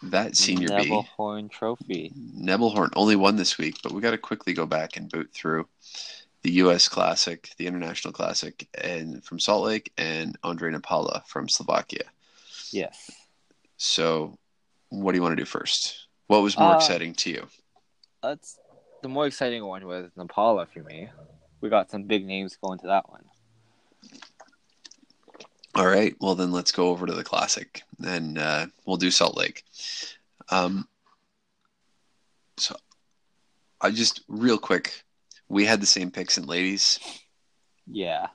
[0.02, 0.74] that senior B.
[0.74, 2.12] Neville Horn Trophy.
[2.16, 5.68] Nebelhorn only won this week, but we got to quickly go back and boot through
[6.42, 6.88] the U.S.
[6.88, 12.04] Classic, the International Classic, and from Salt Lake, and Ondrej Nepela from Slovakia.
[12.72, 13.10] Yes.
[13.76, 14.38] So,
[14.88, 16.06] what do you want to do first?
[16.28, 17.46] What was more Uh, exciting to you?
[18.22, 18.58] That's
[19.02, 21.08] the more exciting one was Nepela for me.
[21.60, 23.24] We got some big names going to that one.
[25.74, 29.36] All right, well then let's go over to the Classic, and uh, we'll do Salt
[29.36, 29.64] Lake.
[30.50, 30.88] Um,
[32.56, 32.74] so,
[33.80, 35.04] I just real quick,
[35.48, 36.98] we had the same picks in ladies.
[37.86, 38.28] Yeah.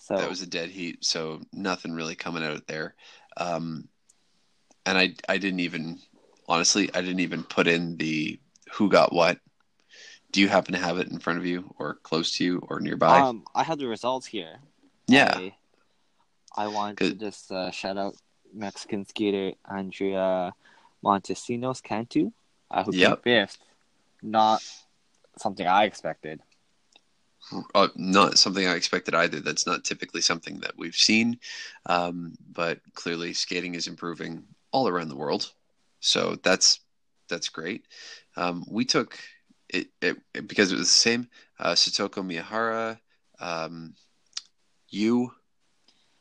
[0.00, 2.96] So that was a dead heat, so nothing really coming out there.
[3.36, 3.88] Um,
[4.84, 6.00] and I I didn't even
[6.48, 8.40] honestly I didn't even put in the
[8.72, 9.38] who got what.
[10.32, 12.80] Do you happen to have it in front of you or close to you or
[12.80, 13.18] nearby?
[13.20, 14.58] um I have the results here.
[15.06, 15.54] yeah, I,
[16.56, 18.16] I want to just uh, shout out
[18.54, 20.54] Mexican skater Andrea
[21.04, 22.32] Montesinos Cantu,
[22.70, 23.24] uh, who Yep.
[23.24, 23.58] came fifth.
[24.22, 24.62] Not
[25.36, 26.40] something I expected.
[27.74, 29.40] uh, not something I expected either.
[29.40, 31.38] That's not typically something that we've seen,
[31.86, 35.52] um, but clearly skating is improving all around the world.
[36.00, 36.80] So that's
[37.28, 37.86] that's great.
[38.36, 39.18] Um, we took
[39.72, 41.28] it, it, it because it was the same.
[41.58, 42.98] Uh, Satoko Miyahara,
[43.40, 43.94] um,
[44.88, 45.32] Yu,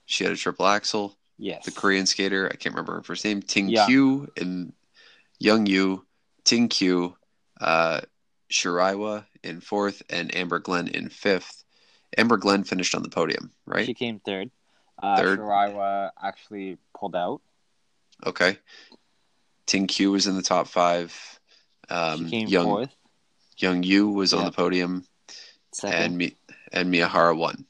[0.06, 1.18] she had a triple axel.
[1.38, 1.66] Yes.
[1.66, 3.88] The Korean skater, I can't remember her first name, Ting Yeah.
[3.88, 4.74] Cui and
[5.40, 6.06] Young Yu,
[6.44, 7.14] Ting Cui,
[7.60, 8.02] uh,
[8.52, 11.64] Shiraiwa in fourth, and Amber Glenn in fifth.
[12.18, 13.86] Amber Glenn finished on the podium, right?
[13.86, 14.52] She came third.
[15.02, 15.40] Uh, Third.
[15.40, 17.42] Shiraiwa actually pulled out.
[18.24, 18.60] Okay.
[19.66, 21.40] Ting Cui was in the top five.
[21.90, 22.96] Um, she came Young fourth.
[23.62, 24.50] Young Yu was on Yeah.
[24.50, 25.06] the podium,
[25.74, 26.00] Second.
[26.02, 26.38] and Mi-
[26.72, 27.66] and Miyahara won.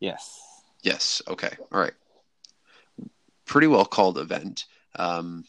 [0.00, 0.40] yes.
[0.82, 1.20] Yes.
[1.26, 1.56] Okay.
[1.72, 1.92] All right.
[3.46, 4.64] Pretty well called event.
[4.94, 5.44] Um,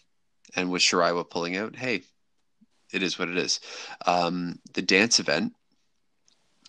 [0.56, 2.04] and with Shiraiwa pulling out, hey,
[2.92, 3.60] it is what it is.
[4.08, 5.54] Um, the dance event.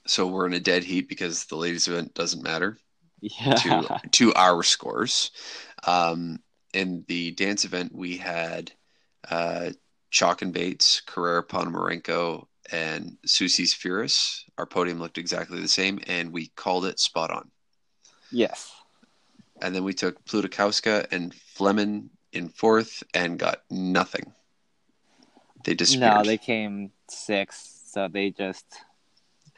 [0.07, 2.77] So we're in a dead heat because the ladies event doesn't matter
[3.21, 3.55] Yeah.
[3.55, 5.31] to to our scores.
[5.87, 6.43] Um,
[6.75, 8.73] in the dance event, we had
[9.29, 9.71] uh,
[10.11, 14.45] Chock and Bates, Carreira Ponomarenko, and Susie's Furious.
[14.59, 17.51] Our podium looked exactly the same, and we called it spot on.
[18.31, 18.73] yes.
[19.63, 24.33] And then we took Plutakowska and Fleming in fourth and got nothing.
[25.65, 26.15] They disappeared.
[26.15, 28.65] No, they came sixth, so they just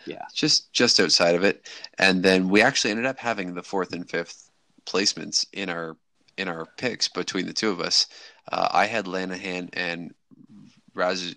[0.06, 1.68] yeah, just just outside of it.
[1.98, 4.50] And then we actually ended up having the fourth and fifth
[4.86, 5.96] placements in our
[6.36, 8.06] in our picks between the two of us.
[8.50, 10.12] Uh, I had Lanahan and
[10.94, 11.34] Raz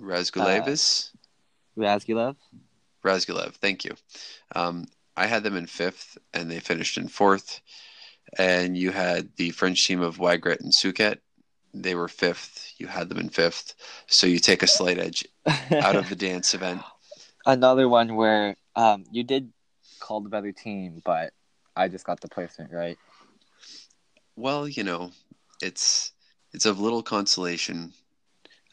[0.00, 1.10] Razgulevis.
[1.76, 2.36] Razgulev.
[3.04, 3.94] Razgulev, thank you.
[4.54, 4.86] Um,
[5.16, 7.60] I had them in fifth, and they finished in fourth.
[8.38, 11.18] And you had the French team of Wygret and Suket.
[11.72, 12.74] They were fifth.
[12.78, 13.74] You had them in fifth.
[14.08, 15.24] So you take a slight edge
[15.70, 16.82] out of the dance event.
[17.44, 19.52] Another one where um, you did
[20.00, 21.32] call the better team, but
[21.76, 22.98] I just got the placement right.
[24.34, 25.12] Well, you know,
[25.62, 26.12] it's
[26.52, 27.92] it's of little consolation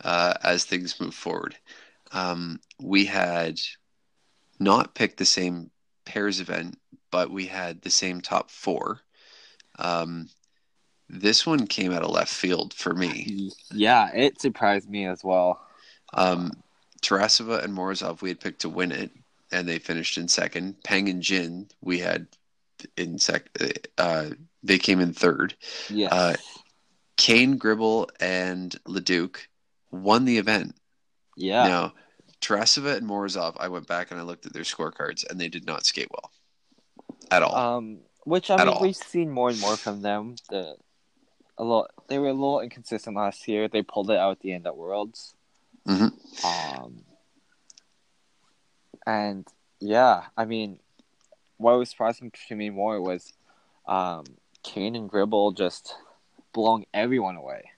[0.04, 1.56] uh, as things move forward.
[2.12, 3.60] Um, we had
[4.60, 5.72] not picked the same
[6.06, 6.78] pairs event,
[7.12, 9.00] but we had the same top four.
[9.80, 10.30] Um,
[11.10, 13.52] this one came out of left field for me.
[13.72, 15.62] Yeah, it surprised me as well.
[16.14, 16.52] Um,
[17.02, 19.12] Tarasova and Morozov, we had picked to win it,
[19.52, 20.82] and they finished in second.
[20.84, 22.28] Peng and Jin, we had
[22.98, 23.50] in sec.
[23.98, 24.30] Uh,
[24.64, 25.56] they came in third.
[25.90, 26.10] Yeah.
[26.12, 26.36] Uh,
[27.18, 29.48] Cain, Gribble, and Leduc
[29.94, 30.76] won the event.
[31.38, 31.68] yeah.
[31.68, 31.94] Now,
[32.42, 35.66] Tarasova and Morozov, I went back and I looked at their scorecards, and they did
[35.66, 36.32] not skate well
[37.32, 37.56] at all.
[37.56, 38.82] Um, which I At mean, all.
[38.82, 40.36] we've seen more and more from them.
[40.50, 40.76] The
[41.58, 43.68] a lot they were a little inconsistent last year.
[43.70, 45.36] They pulled it out at the end at Worlds.
[45.88, 46.12] Mhm.
[46.44, 47.06] Um,
[49.06, 49.48] and
[49.80, 50.80] yeah, I mean,
[51.58, 53.34] what was surprising to me more was,
[53.88, 54.26] um,
[54.64, 55.96] Cain and Gribble just
[56.54, 57.70] blowing everyone away.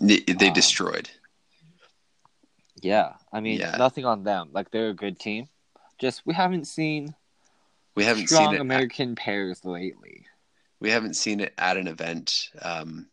[0.00, 1.10] they, they uh, destroyed.
[2.82, 3.76] Yeah, I mean, Yeah.
[3.76, 4.50] nothing on them.
[4.52, 5.48] Like they're a good team.
[5.98, 7.14] Just we haven't seen
[7.96, 8.60] We haven't strong seen it.
[8.60, 10.26] American pairs lately.
[10.80, 13.08] we haven't seen it at an event um,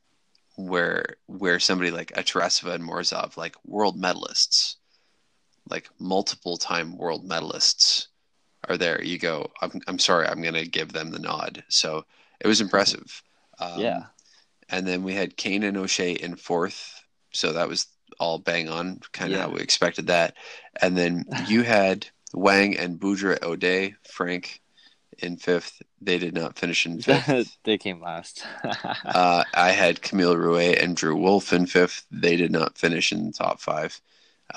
[0.57, 4.75] where where somebody like a Tarasova and Morozov, like world medalists,
[5.69, 8.07] like multiple time world medalists,
[8.67, 9.01] are there.
[9.03, 9.51] You go.
[9.61, 10.27] I'm I'm sorry.
[10.27, 11.63] I'm gonna give them the nod.
[11.69, 12.05] So
[12.39, 13.23] it was impressive.
[13.59, 14.03] Um, yeah,
[14.69, 17.03] And then we had Kayne and O'Shea in fourth.
[17.33, 17.87] So that was
[18.21, 19.45] all bang on, kind of Yeah.
[19.47, 20.35] how we expected that.
[20.81, 24.61] And then you had Wang and Boudra O'Day, Frank
[25.19, 25.81] in fifth.
[25.99, 27.57] They did not finish in fifth.
[27.63, 28.45] they came last.
[29.05, 32.05] uh, I had Camille Ruest and Drew Wolfe in fifth.
[32.11, 33.99] They did not finish in the top five.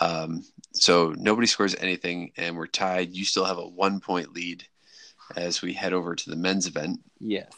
[0.01, 3.15] Um, so nobody scores anything, and we're tied.
[3.15, 4.65] You still have a one point lead
[5.37, 7.51] as we head over to the men's event yes.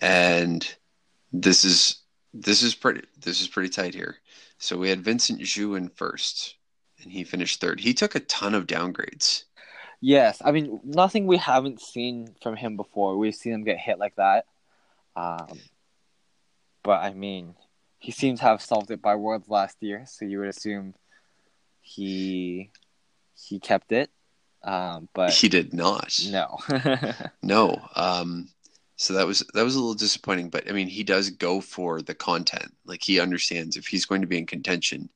[0.00, 0.74] and
[1.32, 1.96] this is
[2.32, 4.16] this is pretty this is pretty tight here.
[4.60, 6.56] So we had Vincent Zhou in first,
[7.02, 7.80] and he finished third.
[7.80, 9.44] He took a ton of downgrades.
[10.02, 13.16] Yes, I mean nothing we haven't seen from him before.
[13.18, 14.44] We've seen him get hit like that,
[15.16, 15.58] um,
[16.82, 17.54] but I mean,
[17.98, 20.94] he seems to have solved it by Worlds last year, so you would assume
[21.80, 22.70] he
[23.34, 24.10] he kept it.
[24.62, 26.18] Um, but He did not.
[26.30, 26.58] no,
[27.42, 27.80] No.
[27.96, 28.48] Um,
[29.00, 30.50] so that was that was a little disappointing.
[30.50, 32.76] But I mean, he does go for the content.
[32.84, 35.08] Like he understands if he's going to be in contention,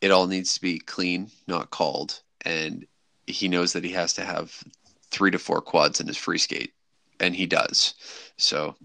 [0.00, 2.86] it all needs to be clean, not called, and
[3.26, 4.62] he knows that he has to have
[5.10, 6.72] three to four quads in his free skate,
[7.18, 7.94] and he does.
[8.36, 8.76] So,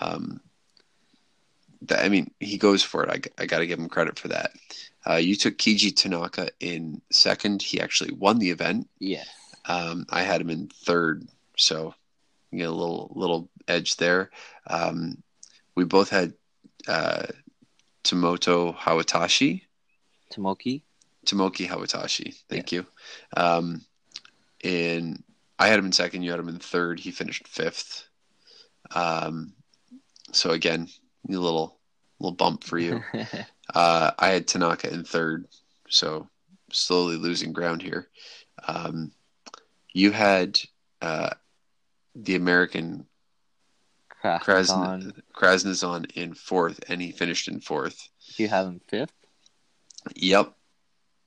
[0.00, 0.40] um,
[1.82, 3.10] that, I mean, he goes for it.
[3.10, 4.52] I, I got to give him credit for that.
[5.06, 7.60] Uh, you took Keiji Tanaka in second.
[7.60, 8.88] He actually won the event.
[8.98, 9.24] Yeah.
[9.66, 11.92] Um, I had him in third, so
[12.50, 14.30] you get a little little edge there.
[14.66, 15.22] Um,
[15.74, 16.34] we both had
[16.86, 17.26] uh,
[18.04, 19.62] Tomoto Hiwatashi,
[20.32, 20.82] Tomoki.
[21.26, 22.34] Tomoki Hiwatashi.
[22.48, 22.86] Thank you.
[23.36, 23.82] Um,
[24.62, 25.22] in
[25.58, 26.22] I had him in second.
[26.22, 27.00] You had him in third.
[27.00, 28.08] He finished fifth.
[28.94, 29.52] Um,
[30.32, 30.88] so again,
[31.28, 31.78] a little
[32.18, 33.02] little bump for you.
[33.74, 35.46] Uh, I had Tanaka in third,
[35.90, 36.26] so
[36.72, 38.08] slowly losing ground here.
[38.66, 39.12] Um,
[39.92, 40.58] you had
[41.02, 41.30] uh,
[42.14, 43.06] the American
[44.22, 44.42] Krasnodon.
[44.42, 48.08] Krasn- Krasnozhon in fourth, and he finished in fourth.
[48.36, 49.12] You have him fifth.
[50.14, 50.52] Yep.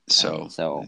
[0.08, 0.86] So And so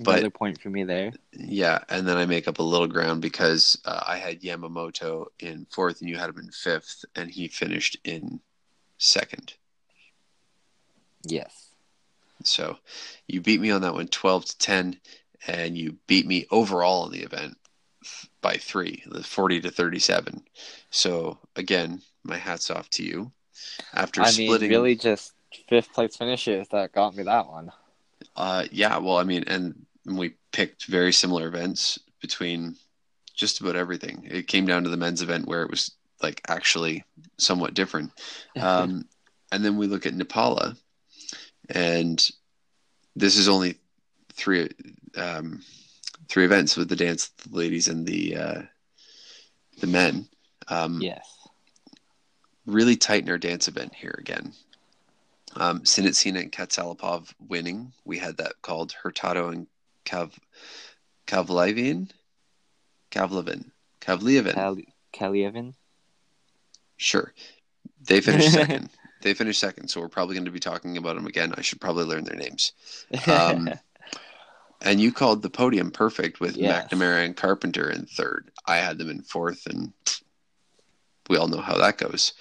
[0.00, 1.12] but- another point for me there.
[1.32, 5.66] yeah, and then I make up a little ground because uh, I had Yamamoto in
[5.70, 8.40] fourth, and you had him in fifth, and he finished in
[8.98, 9.54] second.
[11.24, 11.68] Yes.
[12.44, 12.78] So
[13.28, 14.98] you beat me on that one 12 to 10
[15.46, 17.56] and you beat me overall in the event
[18.42, 20.42] by 3, the 40 to 37.
[20.90, 23.32] So again, my hats off to you.
[23.94, 25.32] After I splitting mean, really just
[25.68, 27.72] fifth place finishes that got me that one.
[28.36, 32.76] uh yeah, well I mean and we picked very similar events between
[33.34, 34.26] just about everything.
[34.30, 37.04] It came down to the men's event where it was like actually
[37.38, 38.10] somewhat different.
[38.60, 39.06] Um,
[39.50, 40.76] and then we look at Nepela,
[41.70, 42.30] and
[43.16, 43.78] this is only
[44.32, 44.70] three
[45.16, 45.62] um,
[46.32, 48.62] three events with the dance the ladies and the uh,
[49.80, 50.26] the men.
[50.68, 51.28] Um, yes.
[52.64, 54.54] Really tight in our dance event here again.
[55.56, 57.92] Um, Sinitsina and Katsalapov winning.
[58.06, 59.66] We had that called Hurtado and
[60.06, 60.32] Kav
[61.26, 62.10] Kavlavian?
[63.10, 63.70] Kavlevin.
[64.00, 64.54] Kavlievin.
[64.54, 64.76] Kal-
[65.12, 65.74] Kalievin.
[66.96, 67.34] Sure.
[68.06, 68.88] They finished second.
[69.20, 71.52] they finished second, so we're probably going to be talking about them again.
[71.58, 72.72] I should probably learn their names.
[73.26, 73.68] Um,
[74.82, 76.88] and you called the podium perfect with Yes.
[76.88, 78.50] McNamara and Carpenter in third.
[78.66, 79.92] I had them in fourth, and
[81.28, 82.32] we all know how that goes.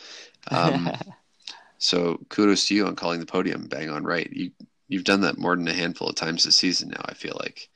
[0.50, 0.92] Um,
[1.78, 4.30] so kudos to you on calling the podium bang on right.
[4.32, 4.52] You
[4.88, 7.02] you've done that more than a handful of times this season now.
[7.06, 7.70] I feel like.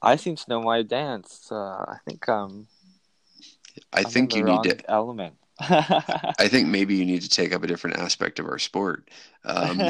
[0.00, 1.48] I seem to know my dance.
[1.50, 2.66] Uh, I think um.
[3.92, 4.90] I I'm think you need to.
[4.90, 5.34] element.
[5.60, 9.08] I think maybe you need to take up a different aspect of our sport.
[9.44, 9.80] Um,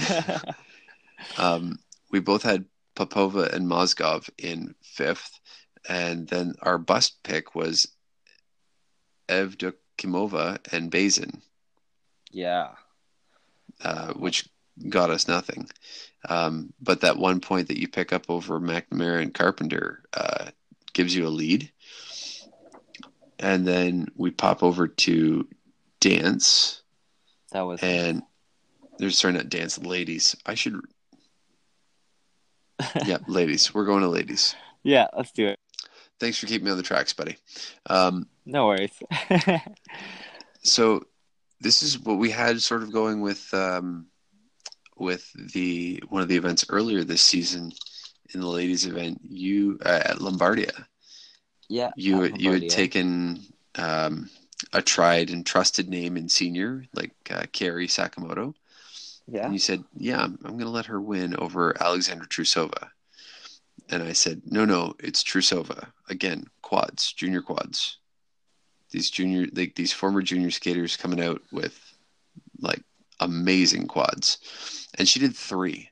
[1.38, 1.78] um,
[2.10, 2.64] we both had
[2.94, 5.40] Popova and Mozgov in fifth,
[5.88, 7.88] and then our bust pick was
[9.28, 11.42] Evdokimova and Bazin,
[12.30, 12.70] yeah.
[13.82, 14.48] uh, which
[14.88, 15.68] got us nothing.
[16.28, 20.50] Um, but that one point that you pick up over McNamara and Carpenter uh,
[20.92, 21.70] gives you a lead.
[23.38, 25.48] And then we pop over to
[26.00, 26.82] dance.
[27.50, 28.22] That was and
[28.98, 30.36] they're starting to dance ladies.
[30.46, 30.80] I should.
[33.04, 33.74] yeah, ladies.
[33.74, 34.54] We're going to ladies.
[34.82, 35.06] yeah.
[35.16, 35.58] Let's do it.
[36.20, 37.36] Thanks for keeping me on the tracks, buddy.
[37.86, 38.92] Um, No worries.
[40.62, 41.04] so
[41.60, 44.06] this is what we had sort of going with um,
[44.96, 47.72] with the one of the events earlier this season
[48.34, 49.20] in the ladies event.
[49.22, 50.86] You uh, at Lombardia,
[51.68, 51.90] yeah.
[51.96, 53.40] you at you had taken
[53.76, 54.28] um,
[54.72, 58.54] a tried and trusted name in senior like uh, Kaori Sakamoto.
[59.30, 59.44] Yeah.
[59.44, 62.90] And you said, "Yeah, I'm, I'm going to let her win over Alexandra Trusova."
[63.88, 66.46] And I said, "No, no, it's Trusova again.
[66.62, 67.98] Quads, junior quads.
[68.90, 71.78] These junior, like these former junior skaters coming out with
[72.60, 72.82] like
[73.20, 75.90] amazing quads." And she did three.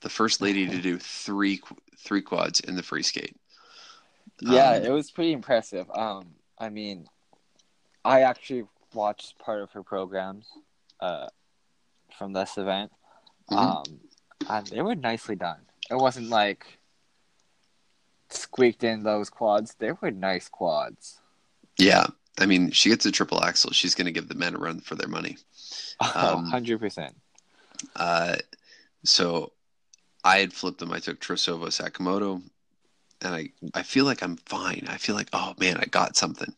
[0.00, 1.60] The first lady to do three
[1.98, 3.36] three quads in the free skate.
[4.40, 5.90] Yeah, Um, it was pretty impressive.
[5.90, 7.06] Um, I mean,
[8.04, 10.46] I actually watched part of her programs,
[11.00, 11.28] uh,
[12.16, 12.92] from this event.
[13.50, 13.56] Mhm.
[13.58, 14.00] Um,
[14.48, 15.60] and they were nicely done.
[15.90, 16.78] It wasn't like
[18.30, 19.74] squeaked in those quads.
[19.78, 21.20] They were nice quads.
[21.78, 22.06] Yeah,
[22.38, 23.72] I mean, she gets a triple axel.
[23.72, 25.38] She's going to give the men a run for their money.
[26.14, 27.14] Um, hundred percent.
[27.94, 28.34] Uh,
[29.04, 29.52] so
[30.24, 30.92] I had flipped them.
[30.92, 32.42] I took Trusova Sakamoto,
[33.22, 34.86] and I I feel like I'm fine.
[34.88, 36.52] I feel like oh man, I got something.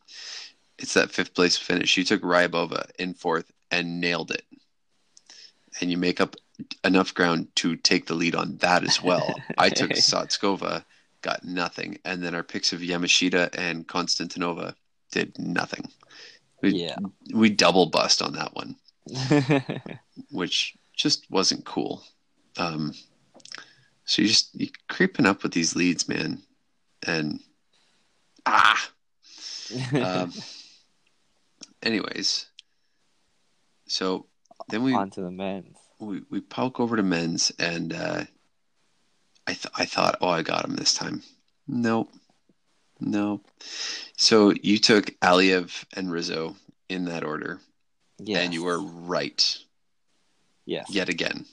[0.79, 1.89] It's that fifth place finish.
[1.89, 4.43] She took Ryabova in fourth and nailed it,
[5.79, 6.35] and you make up
[6.83, 9.35] enough ground to take the lead on that as well.
[9.57, 10.83] I took Sotskova,
[11.21, 14.73] got nothing, and then our picks of Yamashita and Konstantinova
[15.11, 15.91] did nothing.
[16.61, 16.95] We, Yeah.
[17.33, 18.75] we double bust on that one
[20.31, 22.03] which just wasn't cool.
[22.57, 22.93] Um,
[24.05, 26.41] so you're just you creeping up with these leads, man,
[27.05, 27.39] and
[28.45, 28.89] ah.
[29.93, 30.31] Um,
[31.83, 32.45] anyways,
[33.85, 34.27] so
[34.69, 35.77] then we On to the men's.
[35.99, 38.23] we we poke over to men's, and uh,
[39.47, 41.23] I th- I thought, oh, I got him this time.
[41.67, 42.11] Nope,
[42.99, 43.45] nope.
[44.17, 46.55] So you took Aliev and Rizzo
[46.89, 47.59] in that order,
[48.19, 48.43] Yes.
[48.43, 49.57] and you were right
[50.65, 50.87] yes.
[50.89, 51.45] yet again.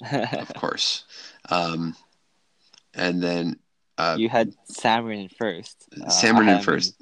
[0.12, 1.04] of course.
[1.48, 1.94] Um,
[2.94, 3.58] and then
[3.98, 5.88] uh, you had Samarin first.
[6.00, 6.94] Uh, Samarin in first.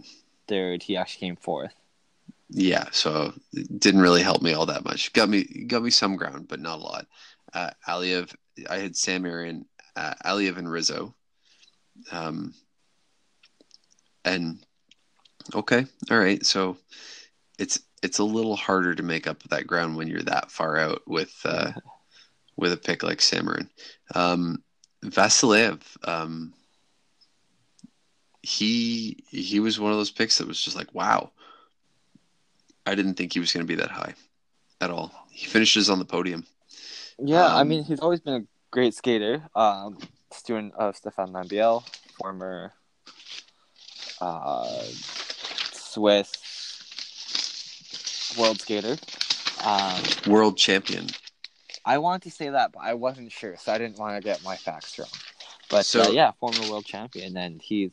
[0.48, 0.82] Third.
[0.82, 1.74] He actually came fourth.
[2.52, 5.12] Yeah, so it didn't really help me all that much.
[5.12, 7.06] Got me got me some ground, but not a lot.
[7.54, 8.34] Uh, Aliev,
[8.68, 11.14] I had Samarin, uh, Aliev and Rizzo.
[12.10, 12.52] Um,
[14.24, 14.58] and
[15.54, 16.44] okay, all right.
[16.44, 16.76] So
[17.58, 21.02] it's it's a little harder to make up that ground when you're that far out
[21.06, 21.70] with uh,
[22.56, 23.68] with a pick like Samarin.
[24.14, 24.62] Um,
[25.04, 26.52] Vasilev, um,
[28.42, 31.30] he he was one of those picks that was just like, wow.
[32.90, 34.14] I didn't think he was going to be that high
[34.80, 35.12] at all.
[35.30, 36.44] He finishes on the podium.
[37.20, 39.48] Yeah, I Um, mean, he's always been a great skater.
[39.54, 39.96] Um,
[40.32, 41.84] student of Stéphane Lambiel,
[42.20, 42.72] former
[44.20, 44.82] uh,
[45.72, 46.32] Swiss
[48.36, 48.96] world skater.
[49.64, 51.06] Um, World champion.
[51.84, 54.42] I wanted to say that, but I wasn't sure, so I didn't want to get
[54.42, 55.08] my facts wrong.
[55.68, 57.92] But So- uh, yeah, former world champion, and he's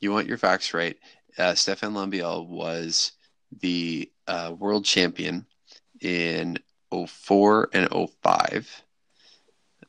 [0.00, 0.96] You want your facts right.
[1.36, 3.12] Uh, Stéphane Lambiel was
[3.60, 5.46] the uh, world champion
[6.00, 6.58] in
[6.92, 7.88] 04 and
[8.22, 8.82] 05.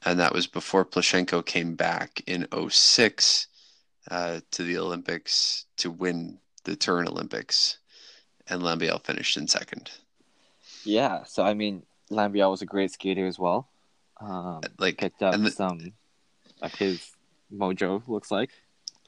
[0.06, 3.48] And that was before Plushenko came back in 06
[4.12, 7.80] uh, to the Olympics to win the Turin Olympics.
[8.48, 9.92] And Lambiel finished in second.
[10.86, 11.24] yeah.
[11.26, 13.68] So I mean, Lambiel was a great skater as well.
[14.22, 15.94] Um, Like picked up the- some
[16.62, 17.12] of his
[17.54, 18.02] mojo.
[18.08, 18.52] Looks like.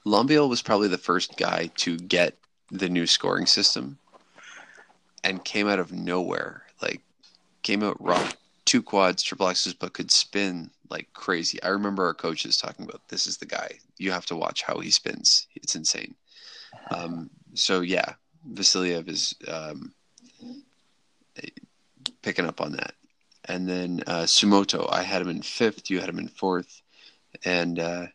[0.06, 2.36] Lambiel was probably the first guy to get
[2.70, 3.98] the new scoring system
[5.24, 6.62] and came out of nowhere.
[6.82, 7.02] Like
[7.62, 8.30] came out raw,
[8.64, 11.62] two quads, triple axes, but could spin like crazy.
[11.62, 13.78] I remember our coaches talking about this is the guy.
[13.98, 15.46] You have to watch how he spins.
[15.54, 16.14] It's insane.
[16.90, 18.14] Um, so yeah,
[18.52, 19.92] Vasiliev is um,
[22.22, 22.94] picking up on that.
[23.46, 25.90] And then uh, Sumoto, I had him in fifth.
[25.90, 26.82] You had him in fourth,
[27.44, 28.06] and uh,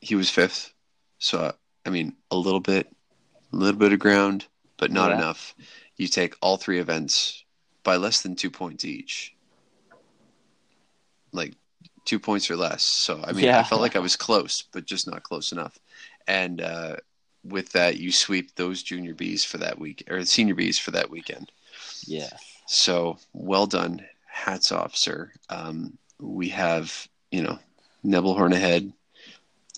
[0.00, 0.72] he was fifth.
[1.18, 1.54] So
[1.86, 2.88] I mean, a little bit,
[3.52, 4.46] a little bit of ground,
[4.76, 5.16] but not Yeah.
[5.16, 5.54] enough.
[5.96, 7.44] You take all three events
[7.82, 9.34] by less than two points each,
[11.32, 11.54] like
[12.04, 12.82] two points or less.
[12.82, 15.78] So I mean, I felt like I was close, but just not close enough.
[16.26, 16.96] And uh,
[17.44, 21.10] with that, you sweep those junior Bs for that week or senior Bs for that
[21.10, 21.50] weekend.
[22.06, 22.30] Yeah.
[22.66, 24.04] So well done.
[24.26, 25.32] Hats off, sir.
[25.48, 27.58] Um, we have, you know,
[28.04, 28.92] Nebelhorn ahead.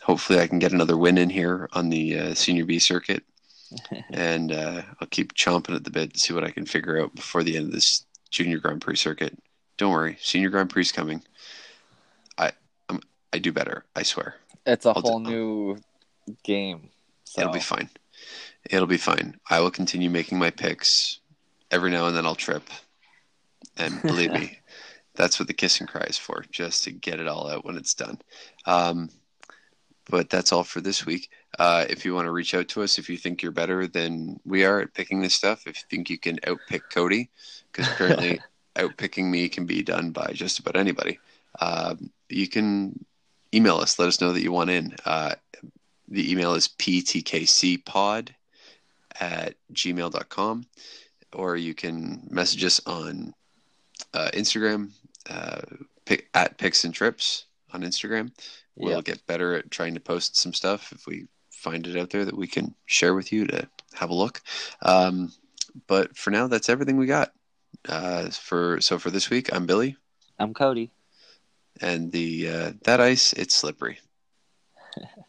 [0.02, 3.24] Hopefully, I can get another win in here on the uh, Senior B circuit.
[4.10, 7.14] And uh, I'll keep chomping at the bit to see what I can figure out
[7.14, 9.38] before the end of this Junior Grand Prix circuit.
[9.76, 11.22] Don't worry, Senior Grand Prix is coming.
[12.36, 12.52] I
[12.88, 13.00] I'm,
[13.32, 13.84] I do better.
[13.94, 14.36] I swear.
[14.66, 15.78] It's a I'll do- whole new
[16.44, 16.90] game.
[17.24, 17.90] So It'll be fine.
[18.70, 19.36] It'll be fine.
[19.48, 21.20] I will continue making my picks.
[21.70, 22.62] Every now and then I'll trip.
[23.76, 24.58] And believe me,
[25.14, 27.76] that's what the kiss and cry is for, just to get it all out when
[27.76, 28.18] it's done.
[28.66, 29.10] Um,
[30.10, 31.28] but that's all for this week.
[31.58, 34.38] Uh, if you want to reach out to us, if you think you're better than
[34.44, 37.30] we are at picking this stuff, if you think you can outpick Cody,
[37.72, 38.40] because apparently
[38.76, 41.18] outpicking me can be done by just about anybody,
[41.60, 43.04] um, you can
[43.52, 43.98] email us.
[43.98, 44.94] Let us know that you want in.
[45.04, 45.34] Uh,
[46.06, 48.28] the email is ptkcpod
[49.20, 50.66] at gmail.com,
[51.32, 53.34] or you can message us on
[54.14, 54.90] uh, Instagram,
[55.28, 55.60] uh,
[56.04, 58.30] pick, at Picks and Trips on Instagram.
[58.76, 59.04] We'll Yep.
[59.04, 61.26] get better at trying to post some stuff if we
[61.58, 64.40] find it out there that we can share with you to have a look.
[64.82, 65.32] Um,
[65.86, 67.32] but for now, that's everything we got.
[67.88, 69.96] Uh, for so for this week, I'm Billy,
[70.38, 70.90] I'm Cody.
[71.80, 73.98] and the uh, that ice it's slippery.